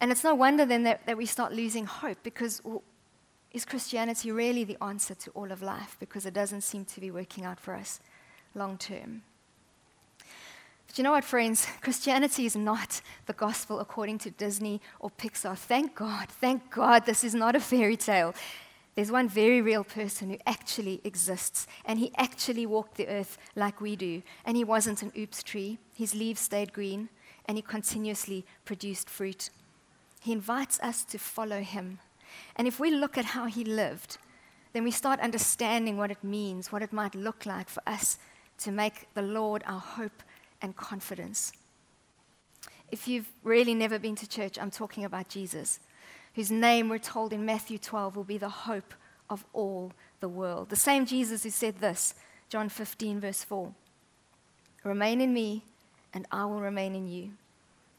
And 0.00 0.10
it's 0.12 0.24
no 0.24 0.34
wonder 0.34 0.66
then 0.66 0.82
that, 0.82 1.06
that 1.06 1.16
we 1.16 1.24
start 1.24 1.52
losing 1.52 1.86
hope 1.86 2.18
because 2.22 2.60
well, 2.62 2.82
is 3.52 3.64
Christianity 3.64 4.32
really 4.32 4.64
the 4.64 4.76
answer 4.82 5.14
to 5.14 5.30
all 5.30 5.50
of 5.50 5.62
life? 5.62 5.96
Because 5.98 6.26
it 6.26 6.34
doesn't 6.34 6.62
seem 6.62 6.84
to 6.86 7.00
be 7.00 7.10
working 7.10 7.44
out 7.44 7.58
for 7.58 7.74
us 7.74 8.00
long 8.54 8.76
term. 8.76 9.22
But 10.86 10.98
you 10.98 11.04
know 11.04 11.12
what, 11.12 11.24
friends? 11.24 11.66
Christianity 11.80 12.44
is 12.44 12.54
not 12.54 13.00
the 13.26 13.32
gospel 13.32 13.80
according 13.80 14.18
to 14.18 14.30
Disney 14.30 14.80
or 15.00 15.10
Pixar. 15.10 15.56
Thank 15.56 15.94
God, 15.94 16.28
thank 16.28 16.70
God, 16.70 17.06
this 17.06 17.24
is 17.24 17.34
not 17.34 17.56
a 17.56 17.60
fairy 17.60 17.96
tale. 17.96 18.34
There's 18.94 19.10
one 19.10 19.28
very 19.28 19.60
real 19.60 19.82
person 19.82 20.30
who 20.30 20.38
actually 20.46 21.00
exists, 21.02 21.66
and 21.84 21.98
he 21.98 22.12
actually 22.16 22.64
walked 22.64 22.96
the 22.96 23.08
earth 23.08 23.38
like 23.56 23.80
we 23.80 23.96
do. 23.96 24.22
And 24.44 24.56
he 24.56 24.64
wasn't 24.64 25.02
an 25.02 25.12
oops 25.18 25.42
tree, 25.42 25.78
his 25.96 26.14
leaves 26.14 26.40
stayed 26.40 26.72
green, 26.72 27.08
and 27.46 27.58
he 27.58 27.62
continuously 27.62 28.44
produced 28.64 29.10
fruit. 29.10 29.50
He 30.20 30.32
invites 30.32 30.78
us 30.80 31.04
to 31.06 31.18
follow 31.18 31.60
him. 31.60 31.98
And 32.56 32.68
if 32.68 32.78
we 32.78 32.90
look 32.90 33.18
at 33.18 33.24
how 33.26 33.46
he 33.46 33.64
lived, 33.64 34.18
then 34.72 34.84
we 34.84 34.90
start 34.90 35.20
understanding 35.20 35.96
what 35.96 36.10
it 36.10 36.22
means, 36.22 36.70
what 36.70 36.82
it 36.82 36.92
might 36.92 37.14
look 37.14 37.46
like 37.46 37.68
for 37.68 37.82
us 37.86 38.18
to 38.58 38.72
make 38.72 39.08
the 39.14 39.22
Lord 39.22 39.62
our 39.66 39.80
hope 39.80 40.22
and 40.62 40.76
confidence. 40.76 41.52
If 42.90 43.08
you've 43.08 43.30
really 43.42 43.74
never 43.74 43.98
been 43.98 44.16
to 44.16 44.28
church, 44.28 44.58
I'm 44.58 44.70
talking 44.70 45.04
about 45.04 45.28
Jesus. 45.28 45.80
Whose 46.34 46.50
name 46.50 46.88
we're 46.88 46.98
told 46.98 47.32
in 47.32 47.44
Matthew 47.44 47.78
12 47.78 48.16
will 48.16 48.24
be 48.24 48.38
the 48.38 48.48
hope 48.48 48.94
of 49.30 49.44
all 49.52 49.92
the 50.20 50.28
world. 50.28 50.68
The 50.68 50.76
same 50.76 51.06
Jesus 51.06 51.42
who 51.42 51.50
said 51.50 51.80
this, 51.80 52.14
John 52.48 52.68
15, 52.68 53.20
verse 53.20 53.44
4 53.44 53.72
Remain 54.84 55.20
in 55.20 55.32
me, 55.32 55.64
and 56.12 56.26
I 56.30 56.44
will 56.44 56.60
remain 56.60 56.94
in 56.94 57.08
you. 57.08 57.30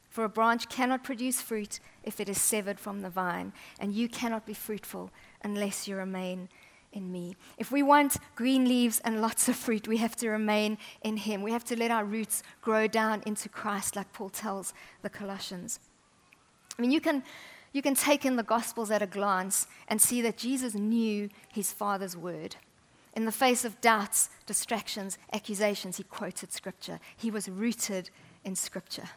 For 0.08 0.24
a 0.24 0.28
branch 0.28 0.68
cannot 0.68 1.04
produce 1.04 1.42
fruit 1.42 1.80
if 2.02 2.20
it 2.20 2.28
is 2.28 2.40
severed 2.40 2.80
from 2.80 3.02
the 3.02 3.10
vine, 3.10 3.52
and 3.78 3.92
you 3.92 4.08
cannot 4.08 4.46
be 4.46 4.54
fruitful 4.54 5.10
unless 5.42 5.86
you 5.86 5.96
remain 5.96 6.48
in 6.92 7.12
me. 7.12 7.36
If 7.58 7.70
we 7.70 7.82
want 7.82 8.16
green 8.34 8.66
leaves 8.66 9.00
and 9.04 9.20
lots 9.20 9.48
of 9.48 9.56
fruit, 9.56 9.86
we 9.86 9.98
have 9.98 10.16
to 10.16 10.30
remain 10.30 10.78
in 11.02 11.18
Him. 11.18 11.42
We 11.42 11.52
have 11.52 11.64
to 11.64 11.76
let 11.76 11.90
our 11.90 12.04
roots 12.04 12.42
grow 12.62 12.86
down 12.86 13.22
into 13.26 13.48
Christ, 13.48 13.96
like 13.96 14.12
Paul 14.12 14.30
tells 14.30 14.72
the 15.02 15.10
Colossians. 15.10 15.80
I 16.78 16.82
mean, 16.82 16.90
you 16.90 17.00
can, 17.00 17.22
you 17.76 17.82
can 17.82 17.94
take 17.94 18.24
in 18.24 18.36
the 18.36 18.42
Gospels 18.42 18.90
at 18.90 19.02
a 19.02 19.06
glance 19.06 19.66
and 19.88 20.00
see 20.00 20.22
that 20.22 20.36
Jesus 20.36 20.74
knew 20.74 21.28
His 21.52 21.72
Father's 21.72 22.16
word. 22.16 22.56
In 23.14 23.24
the 23.24 23.32
face 23.32 23.64
of 23.64 23.80
doubts, 23.80 24.28
distractions, 24.46 25.18
accusations, 25.32 25.96
He 25.96 26.02
quoted 26.02 26.52
Scripture. 26.52 26.98
He 27.16 27.30
was 27.30 27.48
rooted 27.48 28.10
in 28.44 28.56
Scripture. 28.56 29.10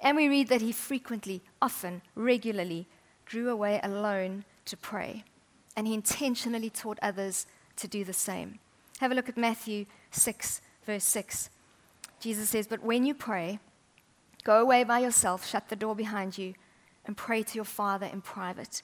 And 0.00 0.16
we 0.16 0.28
read 0.28 0.48
that 0.48 0.60
He 0.60 0.72
frequently, 0.72 1.40
often, 1.60 2.02
regularly 2.14 2.86
drew 3.24 3.48
away 3.48 3.80
alone 3.82 4.44
to 4.66 4.76
pray 4.76 5.24
and 5.76 5.86
he 5.86 5.94
intentionally 5.94 6.70
taught 6.70 6.98
others 7.02 7.46
to 7.76 7.88
do 7.88 8.04
the 8.04 8.12
same. 8.12 8.58
Have 9.00 9.12
a 9.12 9.14
look 9.14 9.28
at 9.28 9.36
Matthew 9.36 9.86
6, 10.10 10.60
verse 10.86 11.04
6. 11.04 11.50
Jesus 12.20 12.50
says, 12.50 12.66
But 12.66 12.82
when 12.82 13.04
you 13.04 13.14
pray, 13.14 13.58
go 14.44 14.60
away 14.60 14.84
by 14.84 15.00
yourself, 15.00 15.46
shut 15.46 15.68
the 15.68 15.76
door 15.76 15.96
behind 15.96 16.38
you, 16.38 16.54
and 17.06 17.16
pray 17.16 17.42
to 17.42 17.54
your 17.54 17.64
Father 17.64 18.06
in 18.06 18.20
private. 18.20 18.82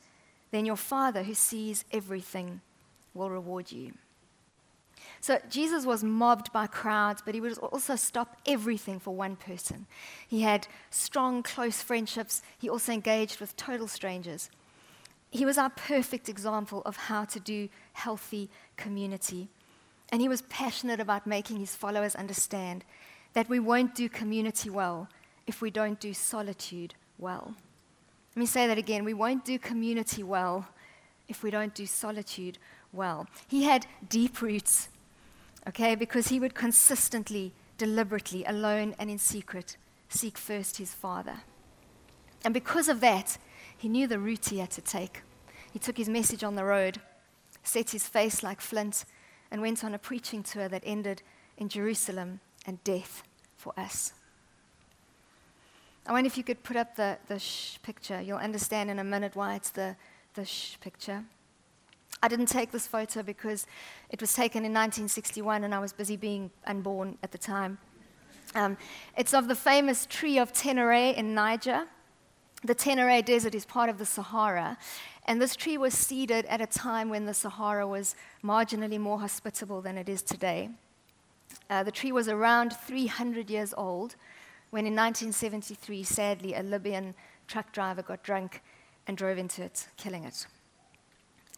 Then 0.51 0.67
your 0.67 0.77
Father, 0.77 1.23
who 1.23 1.35
sees 1.35 1.85
everything, 1.93 2.61
will 3.15 3.31
reward 3.31 3.71
you. 3.71 3.93
So 5.21 5.39
Jesus 5.51 5.85
was 5.85 6.05
mobbed 6.05 6.53
by 6.53 6.67
crowds, 6.67 7.23
but 7.25 7.35
he 7.35 7.41
would 7.41 7.59
also 7.59 7.97
stop 7.97 8.37
everything 8.47 9.01
for 9.01 9.15
one 9.15 9.37
person. 9.37 9.87
He 10.27 10.43
had 10.43 10.69
strong, 10.91 11.43
close 11.43 11.83
friendships. 11.83 12.43
He 12.59 12.69
also 12.69 12.93
engaged 12.93 13.41
with 13.41 13.57
total 13.57 13.89
strangers. 13.89 14.51
He 15.31 15.45
was 15.45 15.59
our 15.59 15.71
perfect 15.71 16.29
example 16.29 16.83
of 16.87 16.97
how 16.97 17.25
to 17.27 17.41
do 17.41 17.69
healthy 17.93 18.49
community. 18.77 19.49
And 20.11 20.21
he 20.21 20.29
was 20.29 20.43
passionate 20.43 21.01
about 21.01 21.27
making 21.27 21.59
his 21.59 21.75
followers 21.75 22.15
understand 22.15 22.85
that 23.35 23.49
we 23.49 23.61
won't 23.61 23.95
do 23.95 24.09
community 24.09 24.71
well 24.71 25.09
if 25.47 25.61
we 25.61 25.71
don't 25.71 26.01
do 26.01 26.15
solitude 26.15 26.95
well. 27.19 27.55
Let 28.39 28.43
me 28.43 28.47
say 28.47 28.69
that 28.69 28.79
again. 28.79 29.03
We 29.03 29.15
won't 29.15 29.45
do 29.45 29.59
community 29.59 30.23
well 30.23 30.69
if 31.27 31.43
we 31.43 31.51
don't 31.51 31.75
do 31.75 31.87
solitude 31.87 32.57
well. 32.93 33.27
He 33.49 33.65
had 33.65 33.85
deep 34.09 34.41
roots, 34.41 34.91
okay, 35.67 35.97
because 35.97 36.29
he 36.29 36.39
would 36.39 36.55
consistently, 36.55 37.53
deliberately, 37.79 38.45
alone 38.45 38.95
and 38.97 39.11
in 39.11 39.19
secret, 39.19 39.77
seek 40.09 40.39
first 40.39 40.77
his 40.77 40.95
Father. 40.95 41.41
And 42.45 42.55
because 42.55 42.89
of 42.89 43.01
that, 43.01 43.39
he 43.77 43.89
knew 43.89 44.07
the 44.07 44.21
route 44.21 44.51
he 44.51 44.59
had 44.59 44.71
to 44.71 44.83
take. 44.83 45.23
He 45.73 45.81
took 45.81 45.97
his 45.97 46.09
message 46.09 46.45
on 46.45 46.55
the 46.55 46.63
road, 46.63 47.01
set 47.65 47.91
his 47.91 48.07
face 48.07 48.45
like 48.45 48.61
flint, 48.61 49.05
and 49.51 49.61
went 49.61 49.83
on 49.83 49.95
a 49.95 49.99
preaching 49.99 50.45
tour 50.45 50.69
that 50.69 50.85
ended 50.87 51.23
in 51.57 51.69
Jerusalem 51.69 52.39
and 52.65 52.85
death 52.85 53.25
for 53.57 53.73
us. 53.77 54.13
I 56.09 56.13
wonder 56.13 56.27
if 56.27 56.39
you 56.39 56.43
could 56.43 56.63
put 56.63 56.75
up 56.75 56.97
the, 56.97 57.19
the 57.27 57.39
shh 57.39 57.77
picture. 57.83 58.19
You'll 58.19 58.39
understand 58.39 58.91
in 58.91 58.99
a 58.99 59.05
minute 59.05 59.37
why 59.37 59.57
it's 59.57 59.69
the, 59.69 59.95
the 60.33 60.45
shh 60.47 60.79
picture. 60.81 61.23
I 62.23 62.29
didn't 62.29 62.47
take 62.47 62.73
this 62.73 62.87
photo 62.87 63.23
because 63.23 63.67
it 64.09 64.19
was 64.19 64.33
taken 64.33 64.61
in 64.65 64.73
1961 64.73 65.65
and 65.65 65.75
I 65.75 65.79
was 65.79 65.93
busy 65.93 66.17
being 66.17 66.51
unborn 66.67 67.19
at 67.23 67.31
the 67.31 67.37
time. 67.37 67.77
Um, 68.55 68.79
it's 69.19 69.35
of 69.35 69.49
the 69.49 69.55
famous 69.55 70.07
tree 70.07 70.39
of 70.39 70.51
Tenere 70.55 71.15
in 71.15 71.35
Niger. 71.35 71.85
The 72.65 72.75
Tenere 72.75 73.23
Desert 73.23 73.55
is 73.55 73.67
part 73.67 73.91
of 73.91 73.99
the 73.99 74.07
Sahara, 74.07 74.79
and 75.27 75.43
this 75.43 75.55
tree 75.55 75.77
was 75.77 75.93
seeded 75.93 76.47
at 76.47 76.63
a 76.63 76.67
time 76.67 77.11
when 77.11 77.27
the 77.27 77.35
Sahara 77.35 77.87
was 77.87 78.17
marginally 78.43 78.99
more 78.99 79.21
hospitable 79.21 79.83
than 79.83 79.99
it 79.99 80.09
is 80.09 80.23
today. 80.23 80.71
Uh, 81.69 81.83
the 81.83 81.93
tree 81.93 82.13
was 82.13 82.29
around 82.29 82.73
300 82.73 83.51
years 83.51 83.75
old 83.77 84.17
when, 84.71 84.87
in 84.87 84.95
1973, 84.95 86.03
sadly, 86.03 86.55
a 86.55 86.63
Libyan 86.63 87.15
truck 87.47 87.73
driver 87.73 88.03
got 88.03 88.23
drunk 88.23 88.63
and 89.07 89.17
drove 89.17 89.39
into 89.39 89.63
it, 89.63 89.89
killing 89.97 90.25
it. 90.25 90.47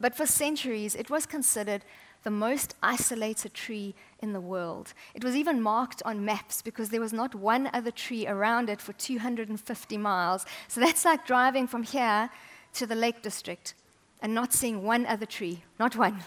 But 0.00 0.14
for 0.14 0.26
centuries, 0.26 0.94
it 0.94 1.10
was 1.10 1.26
considered 1.26 1.84
the 2.22 2.30
most 2.30 2.74
isolated 2.82 3.54
tree 3.54 3.94
in 4.20 4.32
the 4.32 4.40
world. 4.40 4.92
It 5.14 5.24
was 5.24 5.34
even 5.34 5.62
marked 5.62 6.02
on 6.04 6.24
maps 6.24 6.62
because 6.62 6.90
there 6.90 7.00
was 7.00 7.12
not 7.12 7.34
one 7.34 7.70
other 7.72 7.90
tree 7.90 8.26
around 8.26 8.68
it 8.68 8.80
for 8.80 8.92
250 8.92 9.96
miles. 9.96 10.46
So 10.68 10.80
that's 10.80 11.04
like 11.04 11.26
driving 11.26 11.66
from 11.66 11.82
here 11.82 12.30
to 12.74 12.86
the 12.86 12.94
Lake 12.94 13.22
District 13.22 13.74
and 14.22 14.34
not 14.34 14.52
seeing 14.52 14.82
one 14.82 15.06
other 15.06 15.26
tree, 15.26 15.62
not 15.78 15.96
one, 15.96 16.22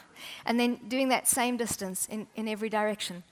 and 0.46 0.60
then 0.60 0.80
doing 0.88 1.10
that 1.10 1.28
same 1.28 1.58
distance 1.58 2.08
in, 2.08 2.28
in 2.36 2.48
every 2.48 2.69
direction. 2.69 3.24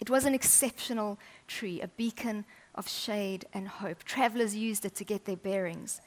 It 0.00 0.08
was 0.08 0.24
an 0.24 0.34
exceptional 0.34 1.18
tree, 1.48 1.80
a 1.80 1.88
beacon 1.88 2.44
of 2.74 2.88
shade 2.88 3.44
and 3.52 3.68
hope. 3.68 4.04
Travelers 4.04 4.54
used 4.54 4.84
it 4.84 4.94
to 4.96 5.04
get 5.04 5.24
their 5.24 5.36
bearings 5.36 6.00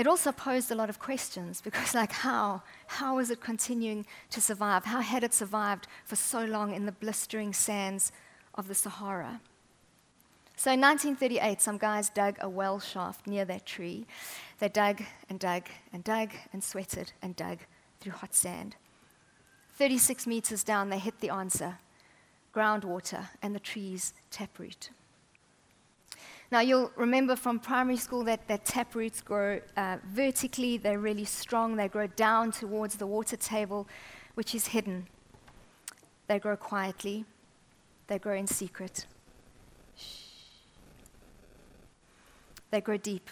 it 0.00 0.06
also 0.06 0.32
posed 0.32 0.70
a 0.70 0.74
lot 0.74 0.88
of 0.88 0.98
questions 0.98 1.60
because, 1.60 1.94
like, 1.94 2.10
how? 2.10 2.62
How 2.86 3.16
was 3.16 3.30
it 3.30 3.42
continuing 3.42 4.06
to 4.30 4.40
survive? 4.40 4.86
How 4.86 5.02
had 5.02 5.22
it 5.22 5.34
survived 5.34 5.88
for 6.06 6.16
so 6.16 6.42
long 6.42 6.74
in 6.74 6.86
the 6.86 6.92
blistering 6.92 7.52
sands 7.52 8.10
of 8.54 8.66
the 8.66 8.74
Sahara? 8.74 9.42
So 10.56 10.72
in 10.72 10.80
1938, 10.80 11.60
some 11.60 11.76
guys 11.76 12.08
dug 12.08 12.36
a 12.40 12.48
well 12.48 12.80
shaft 12.80 13.26
near 13.26 13.44
that 13.44 13.66
tree. 13.66 14.06
They 14.58 14.70
dug 14.70 15.02
and 15.28 15.38
dug 15.38 15.64
and 15.92 16.02
dug 16.02 16.30
and 16.50 16.64
sweated 16.64 17.12
and 17.20 17.36
dug 17.36 17.58
through 18.00 18.12
hot 18.12 18.34
sand. 18.34 18.76
36 19.74 20.26
meters 20.26 20.64
down, 20.64 20.88
they 20.88 20.98
hit 20.98 21.20
the 21.20 21.28
answer 21.28 21.76
groundwater 22.54 23.28
and 23.42 23.54
the 23.54 23.60
tree's 23.60 24.14
taproot. 24.30 24.88
Now, 26.52 26.60
you'll 26.60 26.90
remember 26.96 27.36
from 27.36 27.60
primary 27.60 27.96
school 27.96 28.24
that, 28.24 28.48
that 28.48 28.64
tap 28.64 28.96
roots 28.96 29.20
grow 29.20 29.60
uh, 29.76 29.98
vertically, 30.04 30.78
they're 30.78 30.98
really 30.98 31.24
strong, 31.24 31.76
they 31.76 31.86
grow 31.86 32.08
down 32.08 32.50
towards 32.50 32.96
the 32.96 33.06
water 33.06 33.36
table, 33.36 33.86
which 34.34 34.52
is 34.54 34.66
hidden. 34.68 35.06
They 36.26 36.40
grow 36.40 36.56
quietly, 36.56 37.24
they 38.08 38.18
grow 38.18 38.34
in 38.34 38.48
secret. 38.48 39.06
They 42.72 42.80
grow 42.80 42.96
deep. 42.96 43.30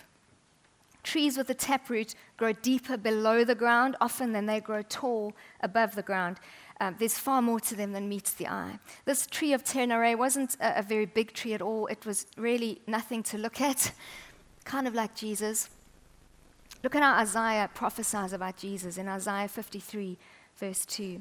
Trees 1.03 1.37
with 1.37 1.49
a 1.51 1.55
taproot 1.55 2.15
grow 2.37 2.53
deeper 2.53 2.97
below 2.97 3.43
the 3.43 3.55
ground 3.55 3.97
often 4.01 4.33
than 4.33 4.47
they 4.47 4.61
grow 4.61 4.83
tall 4.83 5.33
above 5.61 5.95
the 5.95 6.03
ground. 6.03 6.39
Um, 6.81 6.95
there's 6.99 7.19
far 7.19 7.43
more 7.43 7.59
to 7.61 7.75
them 7.75 7.93
than 7.93 8.09
meets 8.09 8.33
the 8.33 8.47
eye. 8.47 8.79
This 9.05 9.27
tree 9.27 9.53
of 9.53 9.65
Tenere 9.65 10.17
wasn't 10.17 10.57
a, 10.61 10.79
a 10.79 10.83
very 10.83 11.07
big 11.07 11.33
tree 11.33 11.53
at 11.53 11.63
all. 11.63 11.87
It 11.89 12.07
was 12.07 12.27
really 12.37 12.81
nothing 12.87 13.23
to 13.25 13.39
look 13.39 13.61
at, 13.61 13.93
kind 14.65 14.87
of 14.87 14.95
like 14.95 15.15
Jesus. 15.17 15.71
Look 16.85 16.95
at 16.95 17.03
how 17.03 17.15
Isaiah 17.15 17.69
prophesies 17.75 18.33
about 18.33 18.57
Jesus 18.57 18.97
in 18.97 19.09
Isaiah 19.09 19.49
53, 19.49 20.17
verse 20.57 20.87
2. 20.87 21.21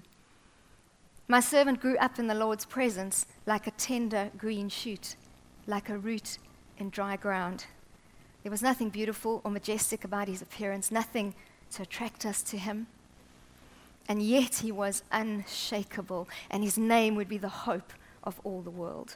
My 1.28 1.40
servant 1.40 1.82
grew 1.82 1.98
up 1.98 2.20
in 2.20 2.28
the 2.28 2.36
Lord's 2.36 2.66
presence 2.66 3.26
like 3.48 3.66
a 3.66 3.72
tender 3.72 4.30
green 4.38 4.70
shoot, 4.70 5.16
like 5.66 5.90
a 5.90 5.98
root 5.98 6.38
in 6.78 6.92
dry 6.92 7.18
ground. 7.18 7.66
There 8.44 8.52
was 8.52 8.62
nothing 8.62 8.90
beautiful 8.90 9.42
or 9.44 9.50
majestic 9.50 10.04
about 10.04 10.28
his 10.28 10.44
appearance, 10.44 10.92
nothing 10.92 11.34
to 11.72 11.82
attract 11.82 12.26
us 12.26 12.44
to 12.44 12.58
him 12.58 12.88
and 14.08 14.22
yet 14.22 14.56
he 14.56 14.72
was 14.72 15.04
unshakable, 15.12 16.28
and 16.50 16.64
his 16.64 16.78
name 16.78 17.16
would 17.16 17.28
be 17.28 17.38
the 17.38 17.50
hope 17.50 17.94
of 18.24 18.40
all 18.44 18.62
the 18.62 18.72
world. 18.72 19.16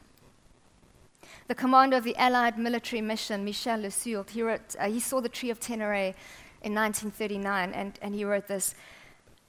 The 1.47 1.55
commander 1.55 1.97
of 1.97 2.03
the 2.03 2.15
Allied 2.15 2.57
military 2.57 3.01
mission, 3.01 3.45
Michel 3.45 3.81
Le 3.81 3.91
Sourd, 3.91 4.29
he, 4.29 4.41
wrote, 4.41 4.75
uh, 4.79 4.89
he 4.89 4.99
saw 4.99 5.21
the 5.21 5.29
tree 5.29 5.49
of 5.49 5.59
Tenere 5.59 6.13
in 6.61 6.73
1939, 6.75 7.73
and, 7.73 7.99
and 8.01 8.15
he 8.15 8.25
wrote 8.25 8.47
this 8.47 8.75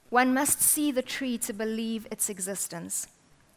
One 0.09 0.33
must 0.33 0.61
see 0.61 0.91
the 0.91 1.01
tree 1.01 1.37
to 1.39 1.53
believe 1.53 2.07
its 2.11 2.29
existence. 2.29 3.07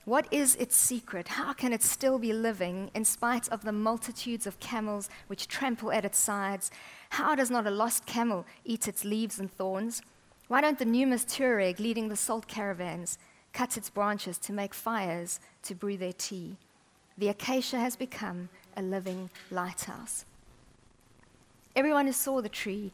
What 0.04 0.32
is 0.32 0.54
its 0.54 0.76
secret? 0.76 1.26
How 1.26 1.52
can 1.52 1.72
it 1.72 1.82
still 1.82 2.20
be 2.20 2.32
living 2.32 2.92
in 2.94 3.04
spite 3.04 3.48
of 3.48 3.62
the 3.62 3.72
multitudes 3.72 4.46
of 4.46 4.60
camels 4.60 5.10
which 5.26 5.48
trample 5.48 5.90
at 5.90 6.04
its 6.04 6.18
sides? 6.18 6.70
How 7.10 7.34
does 7.34 7.50
not 7.50 7.66
a 7.66 7.72
lost 7.72 8.06
camel 8.06 8.46
eat 8.64 8.86
its 8.86 9.04
leaves 9.04 9.40
and 9.40 9.50
thorns? 9.50 10.02
Why 10.48 10.60
don't 10.60 10.78
the 10.78 10.84
numerous 10.84 11.24
Tuareg 11.24 11.80
leading 11.80 12.08
the 12.08 12.16
salt 12.16 12.46
caravans 12.46 13.18
cut 13.52 13.76
its 13.76 13.90
branches 13.90 14.38
to 14.38 14.52
make 14.52 14.74
fires 14.74 15.40
to 15.62 15.74
brew 15.74 15.96
their 15.96 16.12
tea? 16.12 16.56
The 17.18 17.28
acacia 17.28 17.78
has 17.78 17.96
become 17.96 18.48
a 18.76 18.82
living 18.82 19.30
lighthouse. 19.50 20.24
Everyone 21.74 22.06
who 22.06 22.12
saw 22.12 22.40
the 22.40 22.48
tree 22.48 22.92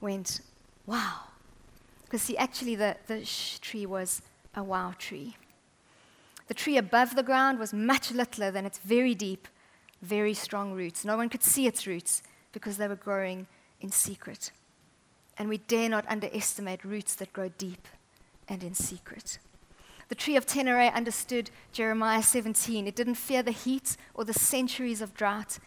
went, 0.00 0.40
wow. 0.86 1.20
Because, 2.04 2.22
see, 2.22 2.36
actually, 2.36 2.74
the, 2.74 2.96
the 3.06 3.24
sh 3.24 3.58
tree 3.58 3.86
was 3.86 4.22
a 4.54 4.62
wow 4.62 4.94
tree. 4.98 5.36
The 6.46 6.54
tree 6.54 6.76
above 6.76 7.16
the 7.16 7.22
ground 7.22 7.58
was 7.58 7.72
much 7.72 8.12
littler 8.12 8.50
than 8.50 8.66
its 8.66 8.78
very 8.78 9.14
deep, 9.14 9.48
very 10.02 10.34
strong 10.34 10.72
roots. 10.72 11.04
No 11.04 11.16
one 11.16 11.28
could 11.28 11.42
see 11.42 11.66
its 11.66 11.86
roots 11.86 12.22
because 12.52 12.76
they 12.76 12.88
were 12.88 12.96
growing 12.96 13.46
in 13.80 13.90
secret. 13.90 14.50
And 15.36 15.48
we 15.48 15.58
dare 15.58 15.88
not 15.88 16.04
underestimate 16.08 16.84
roots 16.84 17.14
that 17.16 17.32
grow 17.32 17.48
deep 17.58 17.88
and 18.48 18.62
in 18.62 18.74
secret. 18.74 19.38
The 20.08 20.14
tree 20.14 20.36
of 20.36 20.46
Tenere 20.46 20.92
understood 20.92 21.50
Jeremiah 21.72 22.22
17. 22.22 22.86
It 22.86 22.94
didn't 22.94 23.14
fear 23.14 23.42
the 23.42 23.50
heat 23.50 23.96
or 24.12 24.24
the 24.24 24.34
centuries 24.34 25.00
of 25.00 25.14
drought. 25.14 25.58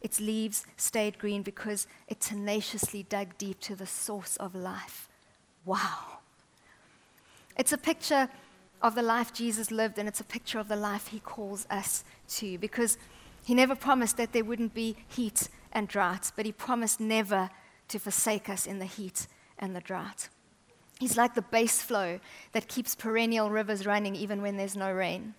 Its 0.00 0.20
leaves 0.20 0.64
stayed 0.76 1.18
green 1.18 1.42
because 1.42 1.86
it 2.08 2.20
tenaciously 2.20 3.02
dug 3.02 3.36
deep 3.36 3.60
to 3.60 3.74
the 3.74 3.86
source 3.86 4.36
of 4.36 4.54
life. 4.54 5.08
Wow. 5.64 6.20
It's 7.56 7.72
a 7.72 7.78
picture 7.78 8.28
of 8.80 8.94
the 8.94 9.02
life 9.02 9.34
Jesus 9.34 9.70
lived, 9.70 9.98
and 9.98 10.08
it's 10.08 10.20
a 10.20 10.24
picture 10.24 10.58
of 10.58 10.68
the 10.68 10.76
life 10.76 11.08
he 11.08 11.20
calls 11.20 11.66
us 11.68 12.04
to 12.28 12.56
because 12.58 12.96
he 13.44 13.54
never 13.54 13.74
promised 13.74 14.16
that 14.16 14.32
there 14.32 14.44
wouldn't 14.44 14.72
be 14.72 14.96
heat 15.08 15.48
and 15.72 15.88
drought, 15.88 16.32
but 16.36 16.46
he 16.46 16.52
promised 16.52 17.00
never 17.00 17.50
to 17.90 17.98
forsake 17.98 18.48
us 18.48 18.66
in 18.66 18.78
the 18.78 18.86
heat 18.86 19.26
and 19.58 19.76
the 19.76 19.80
drought. 19.80 20.28
He's 20.98 21.16
like 21.16 21.34
the 21.34 21.42
base 21.42 21.80
flow 21.80 22.20
that 22.52 22.68
keeps 22.68 22.94
perennial 22.94 23.50
rivers 23.50 23.86
running 23.86 24.14
even 24.16 24.42
when 24.42 24.56
there's 24.56 24.76
no 24.76 24.92
rain. 24.92 25.34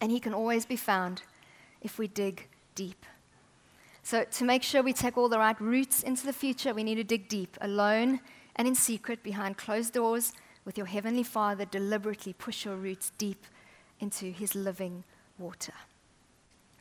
And 0.00 0.10
he 0.10 0.20
can 0.20 0.34
always 0.34 0.66
be 0.66 0.76
found 0.76 1.22
if 1.80 1.98
we 1.98 2.08
dig 2.08 2.48
deep. 2.74 3.04
So, 4.02 4.24
to 4.24 4.44
make 4.44 4.62
sure 4.62 4.82
we 4.82 4.94
take 4.94 5.18
all 5.18 5.28
the 5.28 5.38
right 5.38 5.60
roots 5.60 6.02
into 6.02 6.24
the 6.24 6.32
future, 6.32 6.72
we 6.72 6.82
need 6.82 6.94
to 6.94 7.04
dig 7.04 7.28
deep, 7.28 7.58
alone 7.60 8.20
and 8.56 8.66
in 8.66 8.74
secret, 8.74 9.22
behind 9.22 9.56
closed 9.56 9.92
doors, 9.92 10.32
with 10.64 10.76
your 10.76 10.86
Heavenly 10.86 11.22
Father. 11.22 11.64
Deliberately 11.64 12.32
push 12.32 12.64
your 12.64 12.76
roots 12.76 13.12
deep 13.18 13.46
into 14.00 14.32
His 14.32 14.54
living 14.54 15.04
water. 15.38 15.74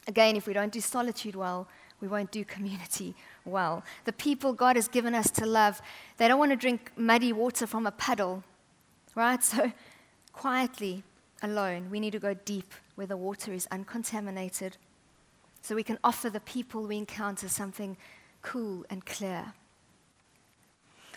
Again, 0.07 0.37
if 0.37 0.47
we 0.47 0.53
don't 0.53 0.71
do 0.71 0.79
solitude 0.79 1.35
well, 1.35 1.67
we 1.99 2.07
won't 2.07 2.31
do 2.31 2.45
community 2.45 3.15
well. 3.45 3.83
The 4.05 4.13
people 4.13 4.53
God 4.53 4.75
has 4.75 4.87
given 4.87 5.15
us 5.15 5.31
to 5.31 5.45
love, 5.45 5.81
they 6.17 6.27
don't 6.27 6.39
want 6.39 6.51
to 6.51 6.57
drink 6.57 6.91
muddy 6.95 7.33
water 7.33 7.65
from 7.65 7.87
a 7.87 7.91
puddle, 7.91 8.43
right? 9.15 9.43
So, 9.43 9.71
quietly, 10.31 11.03
alone, 11.41 11.89
we 11.89 11.99
need 11.99 12.11
to 12.11 12.19
go 12.19 12.33
deep 12.33 12.73
where 12.95 13.07
the 13.07 13.17
water 13.17 13.53
is 13.53 13.67
uncontaminated 13.71 14.77
so 15.61 15.75
we 15.75 15.83
can 15.83 15.99
offer 16.03 16.29
the 16.29 16.39
people 16.39 16.83
we 16.83 16.97
encounter 16.97 17.49
something 17.49 17.97
cool 18.41 18.85
and 18.89 19.05
clear. 19.05 19.53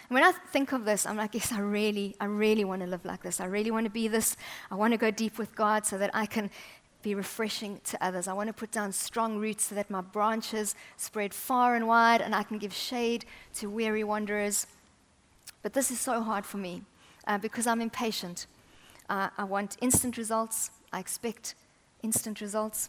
And 0.09 0.14
when 0.14 0.25
I 0.25 0.33
think 0.33 0.73
of 0.73 0.85
this, 0.85 1.07
I'm 1.07 1.16
like, 1.16 1.35
yes, 1.35 1.53
I 1.53 1.61
really, 1.61 2.16
I 2.21 2.25
really 2.25 2.64
want 2.64 2.83
to 2.83 2.88
live 2.88 3.05
like 3.05 3.23
this. 3.23 3.40
I 3.40 3.45
really 3.45 3.71
want 3.71 3.85
to 3.85 3.90
be 3.90 4.09
this. 4.09 4.37
I 4.71 4.75
want 4.75 4.93
to 4.93 4.99
go 4.99 5.12
deep 5.12 5.38
with 5.38 5.55
God 5.55 5.87
so 5.87 5.99
that 5.99 6.11
I 6.12 6.27
can 6.27 6.51
be 7.03 7.15
refreshing 7.15 7.81
to 7.85 8.05
others. 8.05 8.29
I 8.29 8.33
want 8.33 8.49
to 8.49 8.53
put 8.53 8.71
down 8.71 8.93
strong 8.93 9.39
roots 9.39 9.65
so 9.65 9.75
that 9.75 9.91
my 9.91 10.01
branches 10.01 10.75
spread 10.97 11.33
far 11.33 11.75
and 11.75 11.87
wide 11.87 12.21
and 12.21 12.35
I 12.35 12.43
can 12.43 12.59
give 12.59 12.73
shade 12.73 13.25
to 13.55 13.71
weary 13.71 14.05
wanderers. 14.05 14.67
But 15.63 15.73
this 15.73 15.91
is 15.91 16.01
so 16.01 16.23
hard 16.23 16.45
for 16.45 16.59
me 16.59 16.83
uh, 17.27 17.39
because 17.39 17.67
I'm 17.67 17.81
impatient. 17.81 18.47
Uh, 19.09 19.29
I 19.37 19.45
want 19.45 19.77
instant 19.81 20.17
results. 20.17 20.71
I 20.93 21.01
expect 21.01 21.55
instant 22.03 22.41
results. 22.41 22.89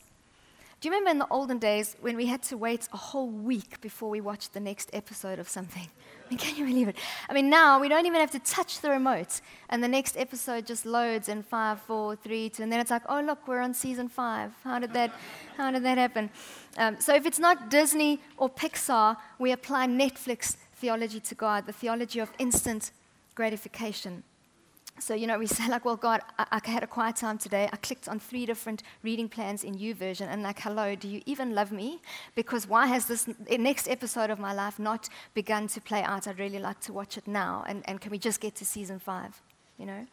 Do 0.82 0.88
you 0.90 0.96
remember 0.96 1.12
in 1.12 1.20
the 1.20 1.28
olden 1.30 1.60
days 1.60 1.96
when 2.02 2.18
we 2.18 2.26
had 2.26 2.42
to 2.44 2.58
wait 2.58 2.90
a 2.92 2.98
whole 2.98 3.30
week 3.30 3.80
before 3.82 4.10
we 4.10 4.20
watched 4.20 4.54
the 4.54 4.60
next 4.60 4.90
episode 4.94 5.38
of 5.38 5.48
something? 5.48 5.88
I 6.26 6.30
mean, 6.32 6.40
can 6.40 6.56
you 6.56 6.66
believe 6.66 6.88
it? 6.88 6.96
I 7.30 7.34
mean, 7.34 7.52
now 7.52 7.80
we 7.80 7.88
don't 7.88 8.08
even 8.08 8.20
have 8.20 8.32
to 8.32 8.40
touch 8.40 8.82
the 8.82 8.90
remote, 8.90 9.42
and 9.70 9.84
the 9.84 9.88
next 9.88 10.18
episode 10.18 10.66
just 10.66 10.88
loads 10.88 11.30
in 11.30 11.44
five, 11.44 11.80
four, 11.82 12.16
three, 12.16 12.50
two, 12.50 12.64
and 12.64 12.72
then 12.72 12.80
it's 12.80 12.90
like, 12.90 13.04
oh 13.08 13.22
look, 13.22 13.48
we're 13.48 13.62
on 13.62 13.76
season 13.76 14.10
five. 14.10 14.54
How 14.64 14.80
did 14.80 14.92
that? 14.94 15.12
How 15.56 15.70
did 15.70 15.84
that 15.84 16.00
happen? 16.00 16.32
Um, 16.78 17.00
so 17.00 17.14
if 17.14 17.28
it's 17.28 17.38
not 17.38 17.70
Disney 17.70 18.20
or 18.38 18.50
Pixar, 18.50 19.18
we 19.38 19.52
apply 19.52 19.86
Netflix 19.86 20.56
theology 20.74 21.20
to 21.20 21.36
God, 21.36 21.68
the 21.68 21.74
theology 21.74 22.20
of 22.20 22.32
instant 22.40 22.92
gratification. 23.36 24.24
So, 25.02 25.16
you 25.16 25.26
know, 25.26 25.40
we 25.40 25.48
say, 25.58 25.68
like, 25.68 25.84
well, 25.84 25.98
God, 25.98 26.22
I, 26.38 26.46
I, 26.52 26.70
had 26.70 26.84
a 26.84 26.88
quiet 26.88 27.16
time 27.16 27.38
today. 27.38 27.68
I 27.74 27.78
clicked 27.78 28.08
on 28.08 28.20
three 28.20 28.46
different 28.46 28.84
reading 29.04 29.28
plans 29.28 29.64
in 29.64 29.76
YouVersion 29.76 30.28
and 30.28 30.44
like, 30.44 30.60
hello, 30.60 30.96
do 30.96 31.08
you 31.08 31.22
even 31.26 31.56
love 31.56 31.72
me? 31.72 32.02
Because 32.36 32.68
why 32.68 32.86
has 32.88 33.08
this 33.08 33.28
next 33.50 33.90
episode 33.90 34.30
of 34.30 34.40
my 34.40 34.54
life 34.54 34.78
not 34.80 35.10
begun 35.34 35.68
to 35.70 35.82
play 35.82 36.04
out? 36.04 36.28
I'd 36.28 36.40
really 36.40 36.60
like 36.60 36.80
to 36.82 36.94
watch 36.94 37.18
it 37.18 37.28
now. 37.28 37.64
And, 37.68 37.82
and 37.86 38.00
can 38.00 38.12
we 38.12 38.20
just 38.20 38.40
get 38.40 38.56
to 38.56 38.66
season 38.66 39.00
five? 39.00 39.42
You 39.78 39.88
know? 39.88 40.06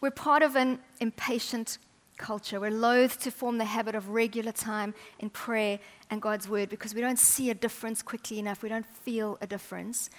We're 0.00 0.10
part 0.10 0.42
of 0.42 0.56
an 0.56 0.78
impatient 1.00 1.78
culture. 2.16 2.60
We're 2.60 2.70
loath 2.70 3.20
to 3.20 3.30
form 3.30 3.58
the 3.58 3.64
habit 3.64 3.94
of 3.94 4.10
regular 4.10 4.52
time 4.52 4.94
in 5.18 5.30
prayer 5.30 5.78
and 6.10 6.22
God's 6.22 6.48
word 6.48 6.68
because 6.68 6.94
we 6.94 7.00
don't 7.00 7.18
see 7.18 7.50
a 7.50 7.54
difference 7.54 8.02
quickly 8.02 8.38
enough. 8.38 8.62
We 8.62 8.68
don't 8.68 8.86
feel 8.86 9.36
a 9.40 9.46
difference. 9.46 10.10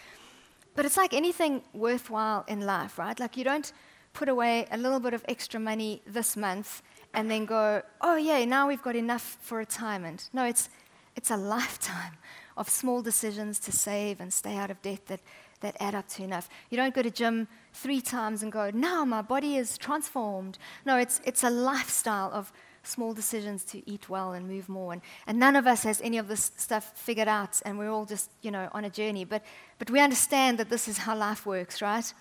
But 0.78 0.86
it's 0.86 0.96
like 0.96 1.16
anything 1.16 1.64
worthwhile 1.74 2.46
in 2.48 2.62
life, 2.62 3.00
right? 3.00 3.20
Like 3.20 3.36
you 3.36 3.44
don't 3.44 3.74
put 4.14 4.30
away 4.30 4.68
a 4.72 4.78
little 4.78 5.00
bit 5.00 5.16
of 5.16 5.26
extra 5.28 5.60
money 5.60 6.04
this 6.06 6.38
month 6.38 6.84
and 7.16 7.32
then 7.32 7.46
go, 7.46 7.82
oh, 8.02 8.16
yeah, 8.16 8.46
now 8.46 8.68
we've 8.68 8.84
got 8.84 8.96
enough 8.96 9.40
for 9.42 9.58
retirement. 9.58 10.30
No, 10.34 10.46
it's, 10.46 10.70
it's 11.16 11.32
a 11.32 11.36
lifetime 11.36 12.14
of 12.58 12.70
small 12.70 13.02
decisions 13.02 13.58
to 13.62 13.72
save 13.72 14.22
and 14.22 14.32
stay 14.32 14.56
out 14.56 14.70
of 14.70 14.80
debt 14.84 15.08
that, 15.08 15.20
that 15.62 15.76
add 15.80 15.96
up 15.96 16.08
to 16.10 16.24
enough. 16.24 16.48
You 16.70 16.78
don't 16.78 16.94
go 16.94 17.02
to 17.02 17.10
gym 17.10 17.48
three 17.74 18.00
times 18.00 18.44
and 18.44 18.52
go, 18.52 18.70
now 18.72 19.04
my 19.04 19.24
body 19.24 19.56
is 19.56 19.80
transformed. 19.80 20.60
No, 20.86 20.98
it's, 20.98 21.22
it's 21.26 21.44
a 21.44 21.50
lifestyle 21.50 22.30
of 22.32 22.54
small 22.88 23.14
decisions 23.14 23.64
to 23.66 23.88
eat 23.90 24.10
well 24.10 24.34
and 24.34 24.48
move 24.48 24.70
more. 24.70 24.94
And, 24.94 25.02
and 25.28 25.40
none 25.40 25.56
of 25.56 25.68
us 25.68 25.84
has 25.84 26.02
any 26.02 26.18
of 26.18 26.28
this 26.28 26.52
stuff 26.58 26.94
figured 26.96 27.28
out, 27.28 27.62
and 27.66 27.78
we're 27.78 27.92
all 27.92 28.06
just, 28.06 28.32
you 28.42 28.52
know, 28.52 28.70
on 28.72 28.86
a 28.86 28.90
journey. 28.90 29.26
But, 29.26 29.44
but 29.80 29.92
we 29.92 30.00
understand 30.00 30.58
that 30.58 30.70
this 30.70 30.88
is 30.88 31.00
how 31.00 31.16
life 31.16 31.46
works, 31.46 31.82
right? 31.82 32.14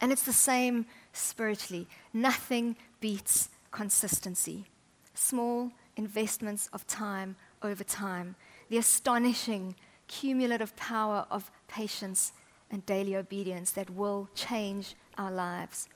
And 0.00 0.10
it's 0.10 0.24
the 0.24 0.32
same 0.32 0.86
spiritually. 1.12 1.86
Nothing 2.12 2.76
beats 3.00 3.50
consistency. 3.70 4.66
Small 5.14 5.70
investments 5.96 6.68
of 6.72 6.86
time 6.86 7.36
over 7.62 7.84
time. 7.84 8.34
The 8.68 8.78
astonishing 8.78 9.76
cumulative 10.08 10.74
power 10.76 11.26
of 11.30 11.50
patience 11.68 12.32
and 12.70 12.84
daily 12.86 13.16
obedience 13.16 13.70
that 13.72 13.90
will 13.90 14.28
change 14.34 14.94
our 15.18 15.30
lives. 15.30 15.88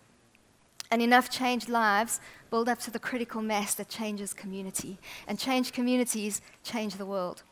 And 0.90 1.02
enough 1.02 1.30
changed 1.30 1.68
lives 1.68 2.20
build 2.50 2.68
up 2.68 2.78
to 2.80 2.90
the 2.90 2.98
critical 2.98 3.42
mass 3.42 3.74
that 3.74 3.88
changes 3.88 4.32
community. 4.32 4.98
And 5.26 5.38
change 5.38 5.72
communities 5.72 6.40
change 6.62 6.96
the 6.96 7.06
world. 7.06 7.42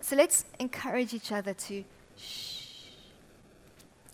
So 0.00 0.16
let's 0.16 0.44
encourage 0.60 1.14
each 1.14 1.32
other 1.32 1.54
to 1.54 1.84
shh. 2.18 2.64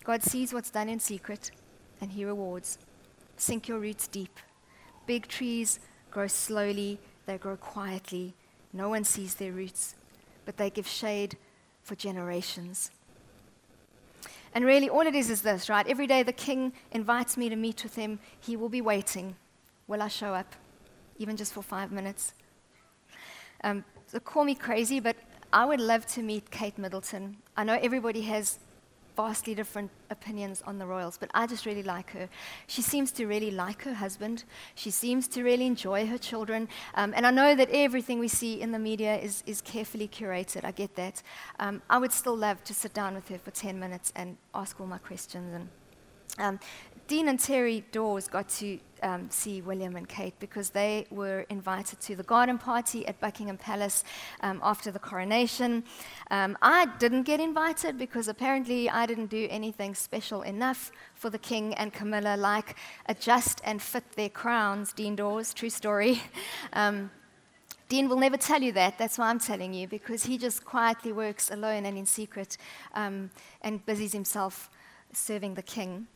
God 0.04 0.22
sees 0.22 0.52
what's 0.52 0.70
done 0.70 0.88
in 0.88 1.00
secret, 1.00 1.50
and 2.00 2.12
He 2.12 2.24
rewards. 2.24 2.78
Sink 3.36 3.68
your 3.68 3.78
roots 3.78 4.06
deep. 4.08 4.38
Big 5.06 5.28
trees 5.28 5.80
grow 6.10 6.26
slowly, 6.26 6.98
they 7.26 7.38
grow 7.38 7.56
quietly. 7.56 8.34
No 8.72 8.88
one 8.88 9.04
sees 9.04 9.34
their 9.34 9.52
roots, 9.52 9.96
but 10.44 10.56
they 10.56 10.70
give 10.70 10.86
shade 10.86 11.36
for 11.82 11.94
generations. 11.94 12.90
And 14.54 14.64
really, 14.64 14.88
all 14.88 15.06
it 15.06 15.14
is 15.14 15.30
is 15.30 15.42
this, 15.42 15.68
right? 15.68 15.86
Every 15.86 16.06
day 16.06 16.22
the 16.22 16.32
king 16.32 16.72
invites 16.90 17.36
me 17.36 17.48
to 17.48 17.56
meet 17.56 17.82
with 17.82 17.94
him, 17.94 18.18
he 18.40 18.56
will 18.56 18.68
be 18.68 18.80
waiting. 18.80 19.36
Will 19.86 20.02
I 20.02 20.08
show 20.08 20.34
up? 20.34 20.54
Even 21.18 21.36
just 21.36 21.52
for 21.52 21.62
five 21.62 21.92
minutes? 21.92 22.34
Um, 23.62 23.84
so 24.06 24.18
call 24.18 24.44
me 24.44 24.54
crazy, 24.54 24.98
but 25.00 25.16
I 25.52 25.64
would 25.64 25.80
love 25.80 26.06
to 26.08 26.22
meet 26.22 26.50
Kate 26.50 26.78
Middleton. 26.78 27.36
I 27.56 27.64
know 27.64 27.78
everybody 27.80 28.22
has 28.22 28.58
vastly 29.20 29.54
different 29.54 29.90
opinions 30.08 30.62
on 30.66 30.78
the 30.78 30.86
royals, 30.86 31.18
but 31.18 31.30
I 31.34 31.46
just 31.46 31.66
really 31.66 31.82
like 31.82 32.10
her. 32.12 32.26
She 32.66 32.80
seems 32.80 33.12
to 33.12 33.26
really 33.26 33.50
like 33.50 33.82
her 33.82 33.92
husband. 33.92 34.44
She 34.74 34.90
seems 34.90 35.28
to 35.28 35.42
really 35.42 35.66
enjoy 35.66 36.06
her 36.06 36.16
children. 36.16 36.68
Um, 36.94 37.12
and 37.14 37.26
I 37.26 37.30
know 37.30 37.54
that 37.54 37.68
everything 37.70 38.18
we 38.18 38.28
see 38.28 38.62
in 38.62 38.72
the 38.72 38.78
media 38.78 39.18
is, 39.18 39.42
is 39.46 39.60
carefully 39.60 40.08
curated. 40.08 40.64
I 40.64 40.70
get 40.70 40.94
that. 40.96 41.22
Um, 41.58 41.82
I 41.90 41.98
would 41.98 42.12
still 42.12 42.36
love 42.36 42.64
to 42.64 42.72
sit 42.72 42.94
down 42.94 43.14
with 43.14 43.28
her 43.28 43.38
for 43.38 43.50
10 43.50 43.78
minutes 43.78 44.10
and 44.16 44.38
ask 44.54 44.80
all 44.80 44.86
my 44.86 44.98
questions. 44.98 45.52
And 45.54 45.68
um, 46.38 46.58
Dean 47.10 47.26
and 47.26 47.40
Terry 47.40 47.82
Dawes 47.90 48.28
got 48.28 48.48
to 48.60 48.78
um, 49.02 49.28
see 49.30 49.62
William 49.62 49.96
and 49.96 50.08
Kate 50.08 50.38
because 50.38 50.70
they 50.70 51.08
were 51.10 51.40
invited 51.48 52.00
to 52.02 52.14
the 52.14 52.22
garden 52.22 52.56
party 52.56 53.04
at 53.08 53.18
Buckingham 53.18 53.56
Palace 53.56 54.04
um, 54.42 54.60
after 54.62 54.92
the 54.92 55.00
coronation. 55.00 55.82
Um, 56.30 56.56
I 56.62 56.86
didn't 57.00 57.24
get 57.24 57.40
invited 57.40 57.98
because 57.98 58.28
apparently 58.28 58.88
I 58.88 59.06
didn't 59.06 59.26
do 59.26 59.48
anything 59.50 59.96
special 59.96 60.42
enough 60.42 60.92
for 61.16 61.30
the 61.30 61.38
king 61.38 61.74
and 61.74 61.92
Camilla, 61.92 62.36
like 62.36 62.76
adjust 63.06 63.60
and 63.64 63.82
fit 63.82 64.04
their 64.12 64.28
crowns, 64.28 64.92
Dean 64.92 65.16
Dawes, 65.16 65.52
true 65.52 65.70
story. 65.70 66.22
Um, 66.74 67.10
Dean 67.88 68.08
will 68.08 68.20
never 68.20 68.36
tell 68.36 68.62
you 68.62 68.70
that. 68.70 68.98
That's 68.98 69.18
why 69.18 69.30
I'm 69.30 69.40
telling 69.40 69.74
you, 69.74 69.88
because 69.88 70.22
he 70.22 70.38
just 70.38 70.64
quietly 70.64 71.10
works 71.10 71.50
alone 71.50 71.86
and 71.86 71.98
in 71.98 72.06
secret 72.06 72.56
um, 72.94 73.30
and 73.62 73.84
busies 73.84 74.12
himself 74.12 74.70
serving 75.12 75.54
the 75.54 75.62
king. 75.62 76.06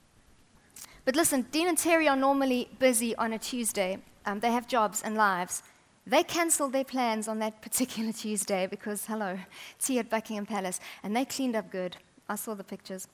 But 1.04 1.16
listen, 1.16 1.42
Dean 1.50 1.68
and 1.68 1.76
Terry 1.76 2.08
are 2.08 2.16
normally 2.16 2.68
busy 2.78 3.14
on 3.16 3.34
a 3.34 3.38
Tuesday. 3.38 3.98
Um, 4.24 4.40
they 4.40 4.50
have 4.50 4.66
jobs 4.66 5.02
and 5.02 5.14
lives. 5.16 5.62
They 6.06 6.22
cancelled 6.22 6.72
their 6.72 6.84
plans 6.84 7.28
on 7.28 7.38
that 7.40 7.60
particular 7.66 8.12
Tuesday 8.12 8.66
because, 8.66 9.04
hello, 9.04 9.38
tea 9.78 9.98
at 9.98 10.08
Buckingham 10.08 10.46
Palace, 10.46 10.80
and 11.02 11.14
they 11.14 11.26
cleaned 11.26 11.56
up 11.56 11.70
good. 11.70 11.98
I 12.26 12.36
saw 12.36 12.54
the 12.54 12.64
pictures. 12.64 13.06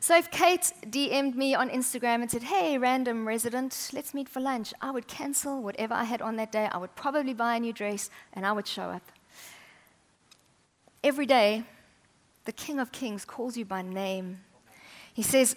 so 0.00 0.16
if 0.16 0.28
Kate 0.32 0.72
DM'd 0.82 1.36
me 1.36 1.54
on 1.54 1.70
Instagram 1.70 2.22
and 2.22 2.30
said, 2.30 2.42
hey, 2.42 2.76
random 2.76 3.26
resident, 3.26 3.90
let's 3.92 4.12
meet 4.12 4.28
for 4.28 4.40
lunch, 4.40 4.74
I 4.80 4.90
would 4.90 5.06
cancel 5.06 5.62
whatever 5.62 5.94
I 5.94 6.04
had 6.04 6.22
on 6.22 6.34
that 6.36 6.50
day. 6.50 6.68
I 6.72 6.78
would 6.78 6.96
probably 6.96 7.34
buy 7.34 7.54
a 7.54 7.60
new 7.60 7.72
dress, 7.72 8.10
and 8.32 8.44
I 8.44 8.50
would 8.50 8.66
show 8.66 8.90
up. 8.90 9.12
Every 11.04 11.26
day, 11.26 11.62
the 12.46 12.52
King 12.52 12.80
of 12.80 12.90
Kings 12.90 13.24
calls 13.24 13.56
you 13.56 13.64
by 13.64 13.82
name. 13.82 14.40
He 15.14 15.22
says, 15.22 15.56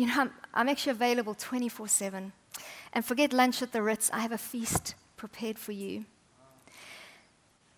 you 0.00 0.06
know, 0.06 0.14
I'm, 0.16 0.30
I'm 0.54 0.68
actually 0.70 0.92
available 0.92 1.34
24 1.34 1.86
7. 1.86 2.32
And 2.94 3.04
forget 3.04 3.34
lunch 3.34 3.60
at 3.60 3.72
the 3.72 3.82
Ritz, 3.82 4.10
I 4.14 4.20
have 4.20 4.32
a 4.32 4.38
feast 4.38 4.94
prepared 5.18 5.58
for 5.58 5.72
you. 5.72 6.06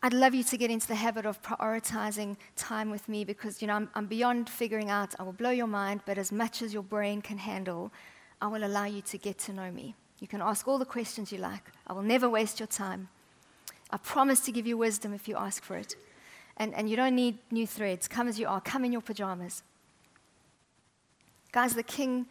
I'd 0.04 0.12
love 0.12 0.32
you 0.32 0.44
to 0.44 0.56
get 0.56 0.70
into 0.70 0.86
the 0.86 0.94
habit 0.94 1.26
of 1.26 1.42
prioritizing 1.42 2.36
time 2.54 2.90
with 2.90 3.08
me 3.08 3.24
because, 3.24 3.60
you 3.60 3.66
know, 3.66 3.74
I'm, 3.74 3.90
I'm, 3.96 4.06
beyond 4.06 4.48
figuring 4.48 4.88
out, 4.88 5.16
I 5.18 5.24
will 5.24 5.32
blow 5.32 5.50
your 5.50 5.66
mind, 5.66 6.02
but 6.06 6.16
as 6.16 6.30
much 6.30 6.62
as 6.62 6.72
your 6.72 6.84
brain 6.84 7.22
can 7.22 7.38
handle, 7.38 7.92
I 8.40 8.46
will 8.46 8.64
allow 8.64 8.84
you 8.84 9.02
to 9.02 9.18
get 9.18 9.38
to 9.38 9.52
know 9.52 9.72
me. 9.72 9.96
You 10.20 10.28
can 10.28 10.40
ask 10.40 10.68
all 10.68 10.78
the 10.78 10.84
questions 10.84 11.32
you 11.32 11.38
like. 11.38 11.72
I 11.88 11.92
will 11.92 12.02
never 12.02 12.28
waste 12.28 12.60
your 12.60 12.68
time. 12.68 13.08
I 13.90 13.96
promise 13.96 14.38
to 14.42 14.52
give 14.52 14.66
you 14.68 14.76
wisdom 14.76 15.12
if 15.12 15.26
you 15.26 15.36
ask 15.36 15.64
for 15.64 15.76
it. 15.76 15.96
And, 16.56 16.72
and 16.74 16.88
you 16.88 16.94
don't 16.94 17.16
need 17.16 17.38
new 17.50 17.66
threads. 17.66 18.06
Come 18.06 18.28
as 18.28 18.38
you 18.38 18.46
are, 18.46 18.60
come 18.60 18.84
in 18.84 18.92
your 18.92 19.02
pajamas. 19.02 19.64
Guys, 21.52 21.74
the 21.74 21.82
King 21.82 22.26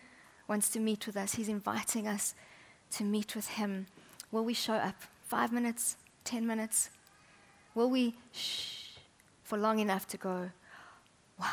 wants 0.47 0.69
to 0.71 0.79
meet 0.79 1.05
with 1.05 1.15
us. 1.15 1.35
He's 1.35 1.47
inviting 1.47 2.07
us 2.07 2.33
to 2.91 3.03
meet 3.03 3.35
with 3.35 3.47
Him. 3.49 3.85
Will 4.31 4.43
we 4.43 4.55
show 4.55 4.73
up? 4.73 4.95
Five 5.23 5.51
minutes? 5.51 5.95
Ten 6.23 6.47
minutes? 6.47 6.89
Will 7.75 7.89
we 7.89 8.15
shh 8.33 8.97
for 9.43 9.57
long 9.57 9.79
enough 9.79 10.07
to 10.07 10.17
go, 10.17 10.49
wow? 11.39 11.47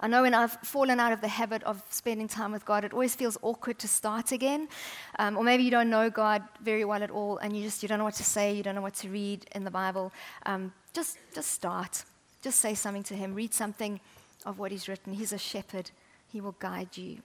I 0.00 0.06
know 0.06 0.22
when 0.22 0.32
I've 0.32 0.52
fallen 0.62 1.00
out 1.00 1.12
of 1.12 1.20
the 1.20 1.28
habit 1.28 1.62
of 1.64 1.82
spending 1.90 2.28
time 2.28 2.52
with 2.52 2.64
God, 2.64 2.84
it 2.84 2.92
always 2.92 3.16
feels 3.16 3.36
awkward 3.42 3.80
to 3.80 3.88
start 3.88 4.30
again. 4.30 4.68
Um, 5.18 5.36
or 5.36 5.42
maybe 5.42 5.64
you 5.64 5.72
don't 5.72 5.90
know 5.90 6.08
God 6.08 6.44
very 6.62 6.84
well 6.84 7.02
at 7.02 7.10
all 7.10 7.38
and 7.38 7.56
you 7.56 7.64
just 7.64 7.82
you 7.82 7.88
don't 7.88 7.98
know 7.98 8.04
what 8.04 8.14
to 8.14 8.24
say, 8.24 8.54
you 8.54 8.62
don't 8.62 8.76
know 8.76 8.80
what 8.80 8.94
to 8.94 9.08
read 9.08 9.44
in 9.56 9.64
the 9.64 9.72
Bible. 9.72 10.12
Um, 10.46 10.72
just, 10.92 11.18
just 11.34 11.50
start. 11.50 12.04
Just 12.42 12.60
say 12.60 12.74
something 12.74 13.02
to 13.04 13.14
Him. 13.14 13.34
Read 13.34 13.52
something 13.52 14.00
of 14.44 14.58
what 14.58 14.70
He's 14.70 14.88
written. 14.88 15.14
He's 15.14 15.32
a 15.32 15.38
shepherd, 15.38 15.90
He 16.26 16.40
will 16.40 16.56
guide 16.58 16.96
you. 16.96 17.18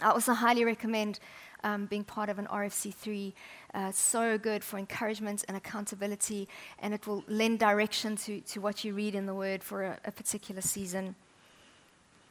I 0.00 0.10
also 0.10 0.32
highly 0.32 0.64
recommend 0.64 1.20
um, 1.62 1.86
being 1.86 2.04
part 2.04 2.28
of 2.28 2.38
an 2.38 2.46
RFC3. 2.46 3.32
Uh, 3.72 3.90
so 3.90 4.38
good 4.38 4.62
for 4.62 4.78
encouragement 4.78 5.44
and 5.48 5.56
accountability, 5.56 6.48
and 6.78 6.94
it 6.94 7.06
will 7.06 7.24
lend 7.26 7.58
direction 7.58 8.16
to, 8.16 8.40
to 8.42 8.60
what 8.60 8.84
you 8.84 8.94
read 8.94 9.14
in 9.14 9.26
the 9.26 9.34
Word 9.34 9.62
for 9.62 9.82
a, 9.82 9.98
a 10.04 10.12
particular 10.12 10.60
season. 10.60 11.16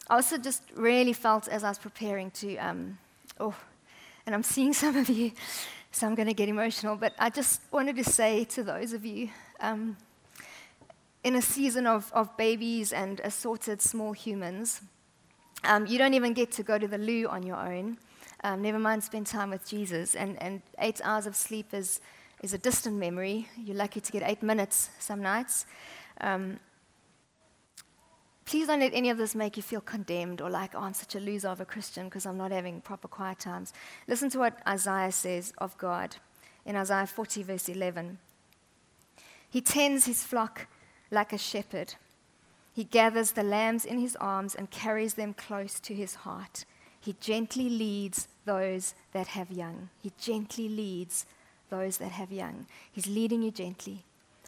I 0.10 0.16
also 0.16 0.38
just 0.38 0.64
really 0.76 1.14
felt 1.14 1.48
as 1.48 1.64
I 1.64 1.70
was 1.70 1.80
preparing 1.80 2.32
to, 2.32 2.58
um, 2.58 2.98
oh, 3.40 3.56
and 4.26 4.36
I'm 4.36 4.44
seeing 4.44 4.74
some 4.84 4.96
of 4.96 5.10
you, 5.10 5.32
so 5.92 6.08
I'm 6.08 6.16
going 6.16 6.28
to 6.28 6.34
get 6.34 6.48
emotional, 6.48 6.96
but 6.96 7.14
I 7.20 7.30
just 7.30 7.62
wanted 7.72 7.96
to 7.98 8.04
say 8.04 8.46
to 8.46 8.64
those 8.64 8.94
of 8.94 9.06
you, 9.06 9.30
um, 9.60 9.98
in 11.24 11.36
a 11.36 11.42
season 11.42 11.88
of, 11.88 12.12
of 12.14 12.36
babies 12.38 12.92
and 12.92 13.20
assorted 13.22 13.82
small 13.82 14.12
humans, 14.12 14.82
um, 15.64 15.86
you 15.86 15.98
don't 15.98 16.14
even 16.14 16.34
get 16.34 16.52
to 16.54 16.64
go 16.64 16.78
to 16.78 16.88
the 16.88 16.98
loo 16.98 17.28
on 17.28 17.44
your 17.44 17.58
own. 17.58 17.98
Um, 18.44 18.62
never 18.62 18.80
mind 18.80 19.04
spend 19.04 19.28
time 19.28 19.52
with 19.52 19.66
Jesus. 19.66 20.16
And, 20.16 20.42
and 20.42 20.62
eight 20.80 21.00
hours 21.04 21.26
of 21.26 21.36
sleep 21.36 21.74
is, 21.74 22.02
is 22.42 22.54
a 22.54 22.58
distant 22.58 22.98
memory. 22.98 23.48
You're 23.58 23.78
lucky 23.78 24.02
to 24.02 24.12
get 24.12 24.24
eight 24.24 24.44
minutes 24.44 24.90
some 25.00 25.22
nights. 25.22 25.66
Um, 26.20 26.60
please 28.44 28.68
don't 28.68 28.82
let 28.82 28.94
any 28.94 29.10
of 29.10 29.18
this 29.18 29.34
make 29.34 29.56
you 29.56 29.64
feel 29.64 29.80
condemned 29.80 30.42
or 30.42 30.50
like, 30.50 30.76
oh, 30.76 30.80
I'm 30.80 30.94
such 30.94 31.16
a 31.16 31.22
loser 31.22 31.48
of 31.48 31.62
a 31.62 31.66
Christian 31.66 32.06
because 32.06 32.26
I'm 32.26 32.38
not 32.38 32.52
having 32.52 32.82
proper 32.82 33.08
quiet 33.08 33.40
times. 33.40 33.72
Listen 34.10 34.30
to 34.32 34.40
what 34.40 34.60
Isaiah 34.68 35.14
says 35.14 35.54
of 35.60 35.78
God 35.78 36.18
in 36.66 36.76
Isaiah 36.76 37.08
40, 37.08 37.44
verse 37.44 37.70
11. 37.70 38.18
He 39.50 39.62
tends 39.62 40.06
his 40.06 40.24
flock 40.24 40.68
like 41.14 41.32
a 41.32 41.38
shepherd. 41.38 41.96
He 42.74 42.84
gathers 42.84 43.32
the 43.32 43.44
lambs 43.44 43.86
in 43.86 44.00
his 44.00 44.16
arms 44.16 44.56
and 44.56 44.70
carries 44.72 45.14
them 45.14 45.34
close 45.34 45.80
to 45.82 45.94
his 45.94 46.16
heart. 46.16 46.66
He 47.00 47.16
gently 47.20 47.70
leads 47.70 48.28
those 48.46 48.96
that 49.12 49.28
have 49.28 49.52
young. 49.52 49.90
He 50.02 50.12
gently 50.20 50.68
leads 50.68 51.26
those 51.70 51.98
that 51.98 52.12
have 52.12 52.32
young. 52.32 52.66
He's 52.92 53.08
leading 53.08 53.44
you 53.44 53.52
gently. 53.52 54.04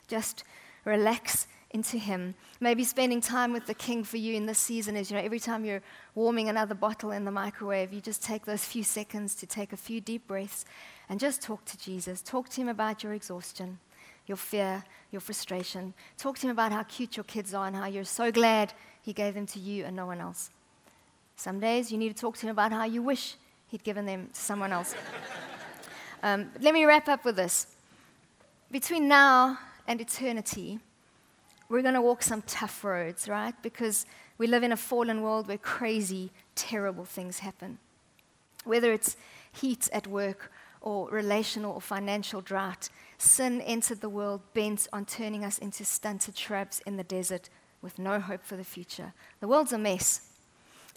Just 0.08 0.44
relax 0.86 1.48
into 1.72 1.98
him. 1.98 2.34
Maybe 2.60 2.84
spending 2.84 3.22
time 3.22 3.52
with 3.52 3.68
the 3.68 3.74
king 3.74 4.04
for 4.04 4.18
you 4.18 4.36
in 4.36 4.46
this 4.46 4.60
season 4.60 4.96
is, 4.96 5.12
you 5.12 5.18
know, 5.18 5.24
every 5.24 5.40
time 5.40 5.66
you're 5.66 5.82
warming 6.16 6.50
another 6.50 6.74
bottle 6.76 7.12
in 7.12 7.26
the 7.26 7.32
microwave, 7.32 7.92
you 7.92 8.02
just 8.02 8.24
take 8.24 8.46
those 8.46 8.64
few 8.64 8.84
seconds 8.84 9.36
to 9.36 9.46
take 9.46 9.74
a 9.74 9.78
few 9.78 10.00
deep 10.00 10.26
breaths 10.28 10.66
and 11.10 11.20
just 11.20 11.42
talk 11.42 11.66
to 11.66 11.78
Jesus. 11.78 12.22
Talk 12.22 12.50
to 12.50 12.62
him 12.62 12.70
about 12.70 13.04
your 13.04 13.14
exhaustion 13.14 13.80
your 14.28 14.38
fear, 14.38 14.84
your 15.12 15.22
frustration. 15.22 15.94
Talk 16.18 16.38
to 16.40 16.48
him 16.48 16.52
about 16.52 16.72
how 16.72 16.84
cute 16.84 17.18
your 17.18 17.24
kids 17.24 17.54
are 17.54 17.68
and 17.68 17.76
how 17.76 17.88
you're 17.88 18.04
so 18.04 18.32
glad 18.32 18.74
he 19.02 19.14
gave 19.14 19.34
them 19.34 19.46
to 19.48 19.60
you 19.60 19.86
and 19.86 19.96
no 19.96 20.06
one 20.06 20.20
else. 20.20 20.50
Some 21.36 21.60
days 21.60 21.92
you 21.92 21.98
need 21.98 22.16
to 22.16 22.20
talk 22.20 22.38
to 22.38 22.48
him 22.48 22.52
about 22.52 22.72
how 22.72 22.86
you 22.86 23.02
wish 23.02 23.36
he'd 23.68 23.84
given 23.84 24.06
them 24.06 24.30
to 24.34 24.40
someone 24.40 24.72
else. 24.72 24.96
um, 26.24 26.52
let 26.60 26.74
me 26.74 26.86
wrap 26.86 27.08
up 27.08 27.26
with 27.26 27.36
this. 27.36 27.68
Between 28.72 29.08
now 29.08 29.60
and 29.88 30.02
eternity, 30.02 30.80
we're 31.70 31.82
going 31.82 31.94
to 31.94 32.02
walk 32.02 32.24
some 32.24 32.42
tough 32.44 32.84
roads, 32.84 33.28
right? 33.28 33.54
Because 33.62 34.06
we 34.38 34.48
live 34.48 34.64
in 34.64 34.72
a 34.72 34.78
fallen 34.78 35.22
world 35.22 35.48
where 35.48 35.58
crazy, 35.58 36.32
terrible 36.56 37.06
things 37.06 37.40
happen. 37.40 37.80
Whether 38.64 38.92
it's 38.94 39.18
heat 39.52 39.90
at 39.94 40.08
work 40.08 40.52
or 40.86 41.10
relational 41.10 41.74
or 41.74 41.82
financial 41.82 42.40
drought, 42.40 42.88
sin 43.18 43.60
entered 43.62 44.00
the 44.00 44.08
world 44.08 44.42
bent 44.54 44.88
on 44.94 45.04
turning 45.04 45.44
us 45.44 45.58
into 45.58 45.84
stunted 45.84 46.38
shrubs 46.38 46.82
in 46.86 46.96
the 46.96 47.04
desert 47.04 47.50
with 47.82 48.00
no 48.00 48.20
hope 48.20 48.44
for 48.44 48.56
the 48.56 48.64
future. 48.64 49.12
The 49.42 49.48
world's 49.48 49.74
a 49.74 49.78
mess. 49.78 50.30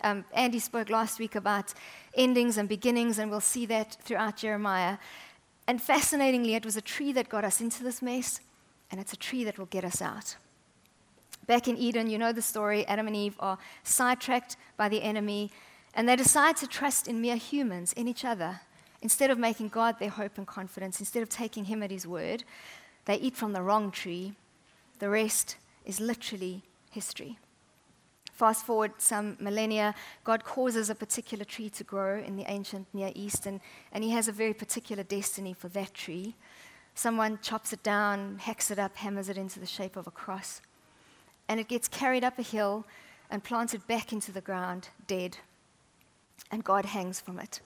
Um, 0.04 0.24
Andy 0.32 0.58
spoke 0.58 0.90
last 0.90 1.18
week 1.18 1.34
about 1.34 1.74
endings 2.14 2.56
and 2.56 2.68
beginnings, 2.68 3.18
and 3.18 3.30
we'll 3.30 3.40
see 3.40 3.66
that 3.66 3.96
throughout 4.02 4.36
Jeremiah. 4.36 4.98
And 5.66 5.82
fascinatingly, 5.82 6.54
it 6.54 6.64
was 6.64 6.76
a 6.76 6.82
tree 6.82 7.12
that 7.12 7.28
got 7.28 7.44
us 7.44 7.60
into 7.60 7.82
this 7.82 8.00
mess, 8.00 8.40
and 8.90 9.00
it's 9.00 9.12
a 9.12 9.16
tree 9.16 9.42
that 9.44 9.58
will 9.58 9.66
get 9.66 9.84
us 9.84 10.00
out. 10.00 10.36
Back 11.46 11.66
in 11.66 11.78
Eden, 11.78 12.10
you 12.10 12.18
know 12.18 12.32
the 12.32 12.42
story 12.42 12.86
Adam 12.86 13.06
and 13.06 13.16
Eve 13.16 13.36
are 13.40 13.58
sidetracked 13.82 14.56
by 14.76 14.90
the 14.90 15.02
enemy, 15.02 15.50
and 15.94 16.06
they 16.06 16.14
decide 16.14 16.58
to 16.58 16.66
trust 16.66 17.08
in 17.08 17.22
mere 17.22 17.36
humans, 17.36 17.94
in 17.94 18.06
each 18.06 18.24
other, 18.24 18.60
Instead 19.00 19.30
of 19.30 19.38
making 19.38 19.68
God 19.68 19.98
their 19.98 20.10
hope 20.10 20.38
and 20.38 20.46
confidence, 20.46 20.98
instead 21.00 21.22
of 21.22 21.28
taking 21.28 21.66
Him 21.66 21.82
at 21.82 21.90
His 21.90 22.06
word, 22.06 22.44
they 23.04 23.16
eat 23.16 23.36
from 23.36 23.52
the 23.52 23.62
wrong 23.62 23.90
tree. 23.90 24.34
The 24.98 25.08
rest 25.08 25.56
is 25.84 26.00
literally 26.00 26.62
history. 26.90 27.38
Fast 28.32 28.66
forward 28.66 28.92
some 28.98 29.36
millennia, 29.40 29.94
God 30.22 30.44
causes 30.44 30.90
a 30.90 30.94
particular 30.94 31.44
tree 31.44 31.70
to 31.70 31.84
grow 31.84 32.20
in 32.20 32.36
the 32.36 32.44
ancient 32.46 32.86
Near 32.92 33.10
East, 33.14 33.46
and, 33.46 33.60
and 33.92 34.04
He 34.04 34.10
has 34.10 34.28
a 34.28 34.32
very 34.32 34.54
particular 34.54 35.02
destiny 35.02 35.52
for 35.52 35.68
that 35.70 35.94
tree. 35.94 36.34
Someone 36.94 37.38
chops 37.42 37.72
it 37.72 37.82
down, 37.82 38.38
hacks 38.38 38.70
it 38.70 38.78
up, 38.78 38.96
hammers 38.96 39.28
it 39.28 39.36
into 39.36 39.60
the 39.60 39.66
shape 39.66 39.96
of 39.96 40.06
a 40.06 40.12
cross, 40.12 40.60
and 41.48 41.58
it 41.58 41.68
gets 41.68 41.88
carried 41.88 42.24
up 42.24 42.38
a 42.38 42.42
hill 42.42 42.84
and 43.30 43.44
planted 43.44 43.86
back 43.86 44.12
into 44.12 44.32
the 44.32 44.40
ground, 44.40 44.88
dead. 45.06 45.38
And 46.50 46.64
God 46.64 46.86
hangs 46.86 47.20
from 47.20 47.38
it. 47.38 47.60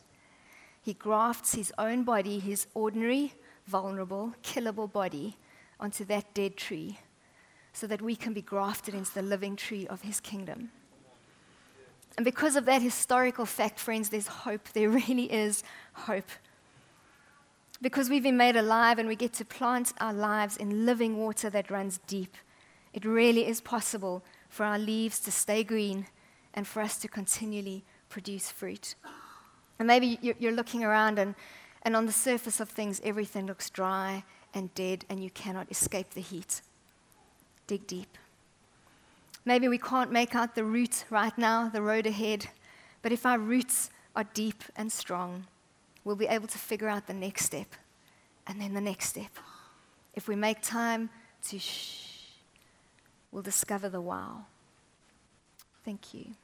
He 0.83 0.95
grafts 0.95 1.55
his 1.55 1.73
own 1.79 2.03
body, 2.03 2.41
his 2.41 2.67
ordinary, 2.75 3.35
vulnerable, 3.67 4.35
killable 4.43 4.93
body, 4.93 5.37
onto 5.79 6.05
that 6.07 6.35
dead 6.35 6.57
tree 6.57 6.99
so 7.73 7.87
that 7.87 8.03
we 8.03 8.15
can 8.15 8.33
be 8.33 8.43
grafted 8.43 8.95
into 8.95 9.15
the 9.15 9.23
living 9.23 9.57
tree 9.57 9.87
of 9.87 10.03
his 10.03 10.21
kingdom. 10.21 10.71
And 12.17 12.25
because 12.25 12.57
of 12.57 12.67
that 12.67 12.83
historical 12.83 13.47
fact, 13.47 13.81
friends, 13.81 14.11
there's 14.11 14.27
hope. 14.27 14.69
There 14.71 14.91
really 15.07 15.33
is 15.33 15.65
hope. 15.95 16.29
Because 17.81 18.11
we've 18.11 18.23
been 18.23 18.37
made 18.37 18.57
alive 18.57 18.99
and 18.99 19.09
we 19.09 19.17
get 19.17 19.33
to 19.35 19.45
plant 19.45 19.93
our 20.01 20.13
lives 20.13 20.57
in 20.57 20.85
living 20.85 21.17
water 21.17 21.49
that 21.51 21.71
runs 21.71 21.99
deep, 22.07 22.37
it 22.93 23.05
really 23.05 23.47
is 23.47 23.61
possible 23.61 24.23
for 24.49 24.65
our 24.65 24.79
leaves 24.79 25.19
to 25.21 25.33
stay 25.33 25.65
green 25.65 26.07
and 26.55 26.67
for 26.67 26.83
us 26.83 26.99
to 26.99 27.09
continually 27.09 27.85
produce 28.09 28.51
fruit. 28.51 28.95
And 29.83 29.89
maybe 29.89 30.17
you're 30.23 30.53
looking 30.53 30.85
around 30.85 31.19
and, 31.19 31.35
And 31.83 31.97
on 31.97 32.07
the 32.07 32.13
surface 32.13 32.61
of 32.61 32.69
things, 32.69 33.01
everything 33.05 33.47
looks 33.47 33.69
dry 33.69 34.25
and 34.55 34.73
dead, 34.75 35.05
and 35.09 35.23
you 35.23 35.31
cannot 35.31 35.71
escape 35.71 36.11
the 36.11 36.21
heat. 36.21 36.63
Dig 37.67 37.87
deep. 37.87 38.17
Maybe 39.45 39.69
we 39.69 39.79
can't 39.79 40.13
make 40.13 40.35
out 40.35 40.55
the 40.55 40.65
route 40.65 41.05
right 41.11 41.37
now, 41.37 41.69
the 41.69 41.83
road 41.83 42.07
ahead, 42.07 42.47
but 43.03 43.11
if 43.11 43.27
our 43.27 43.39
roots 43.39 43.91
are 44.15 44.25
deep 44.35 44.63
and 44.77 44.93
strong, 44.93 45.47
we'll 46.05 46.15
be 46.15 46.27
able 46.27 46.47
to 46.47 46.59
figure 46.59 46.89
out 46.89 47.09
the 47.09 47.15
next 47.15 47.47
step 47.47 47.75
and 48.47 48.61
then 48.61 48.75
the 48.75 48.81
next 48.81 49.09
step. 49.09 49.37
If 50.15 50.29
we 50.29 50.37
make 50.37 50.63
time 50.63 51.11
to 51.49 51.59
shh, 51.59 52.29
we'll 53.33 53.43
discover 53.43 53.89
the 53.89 54.01
wow. 54.01 54.45
Thank 55.85 56.15
you. 56.15 56.35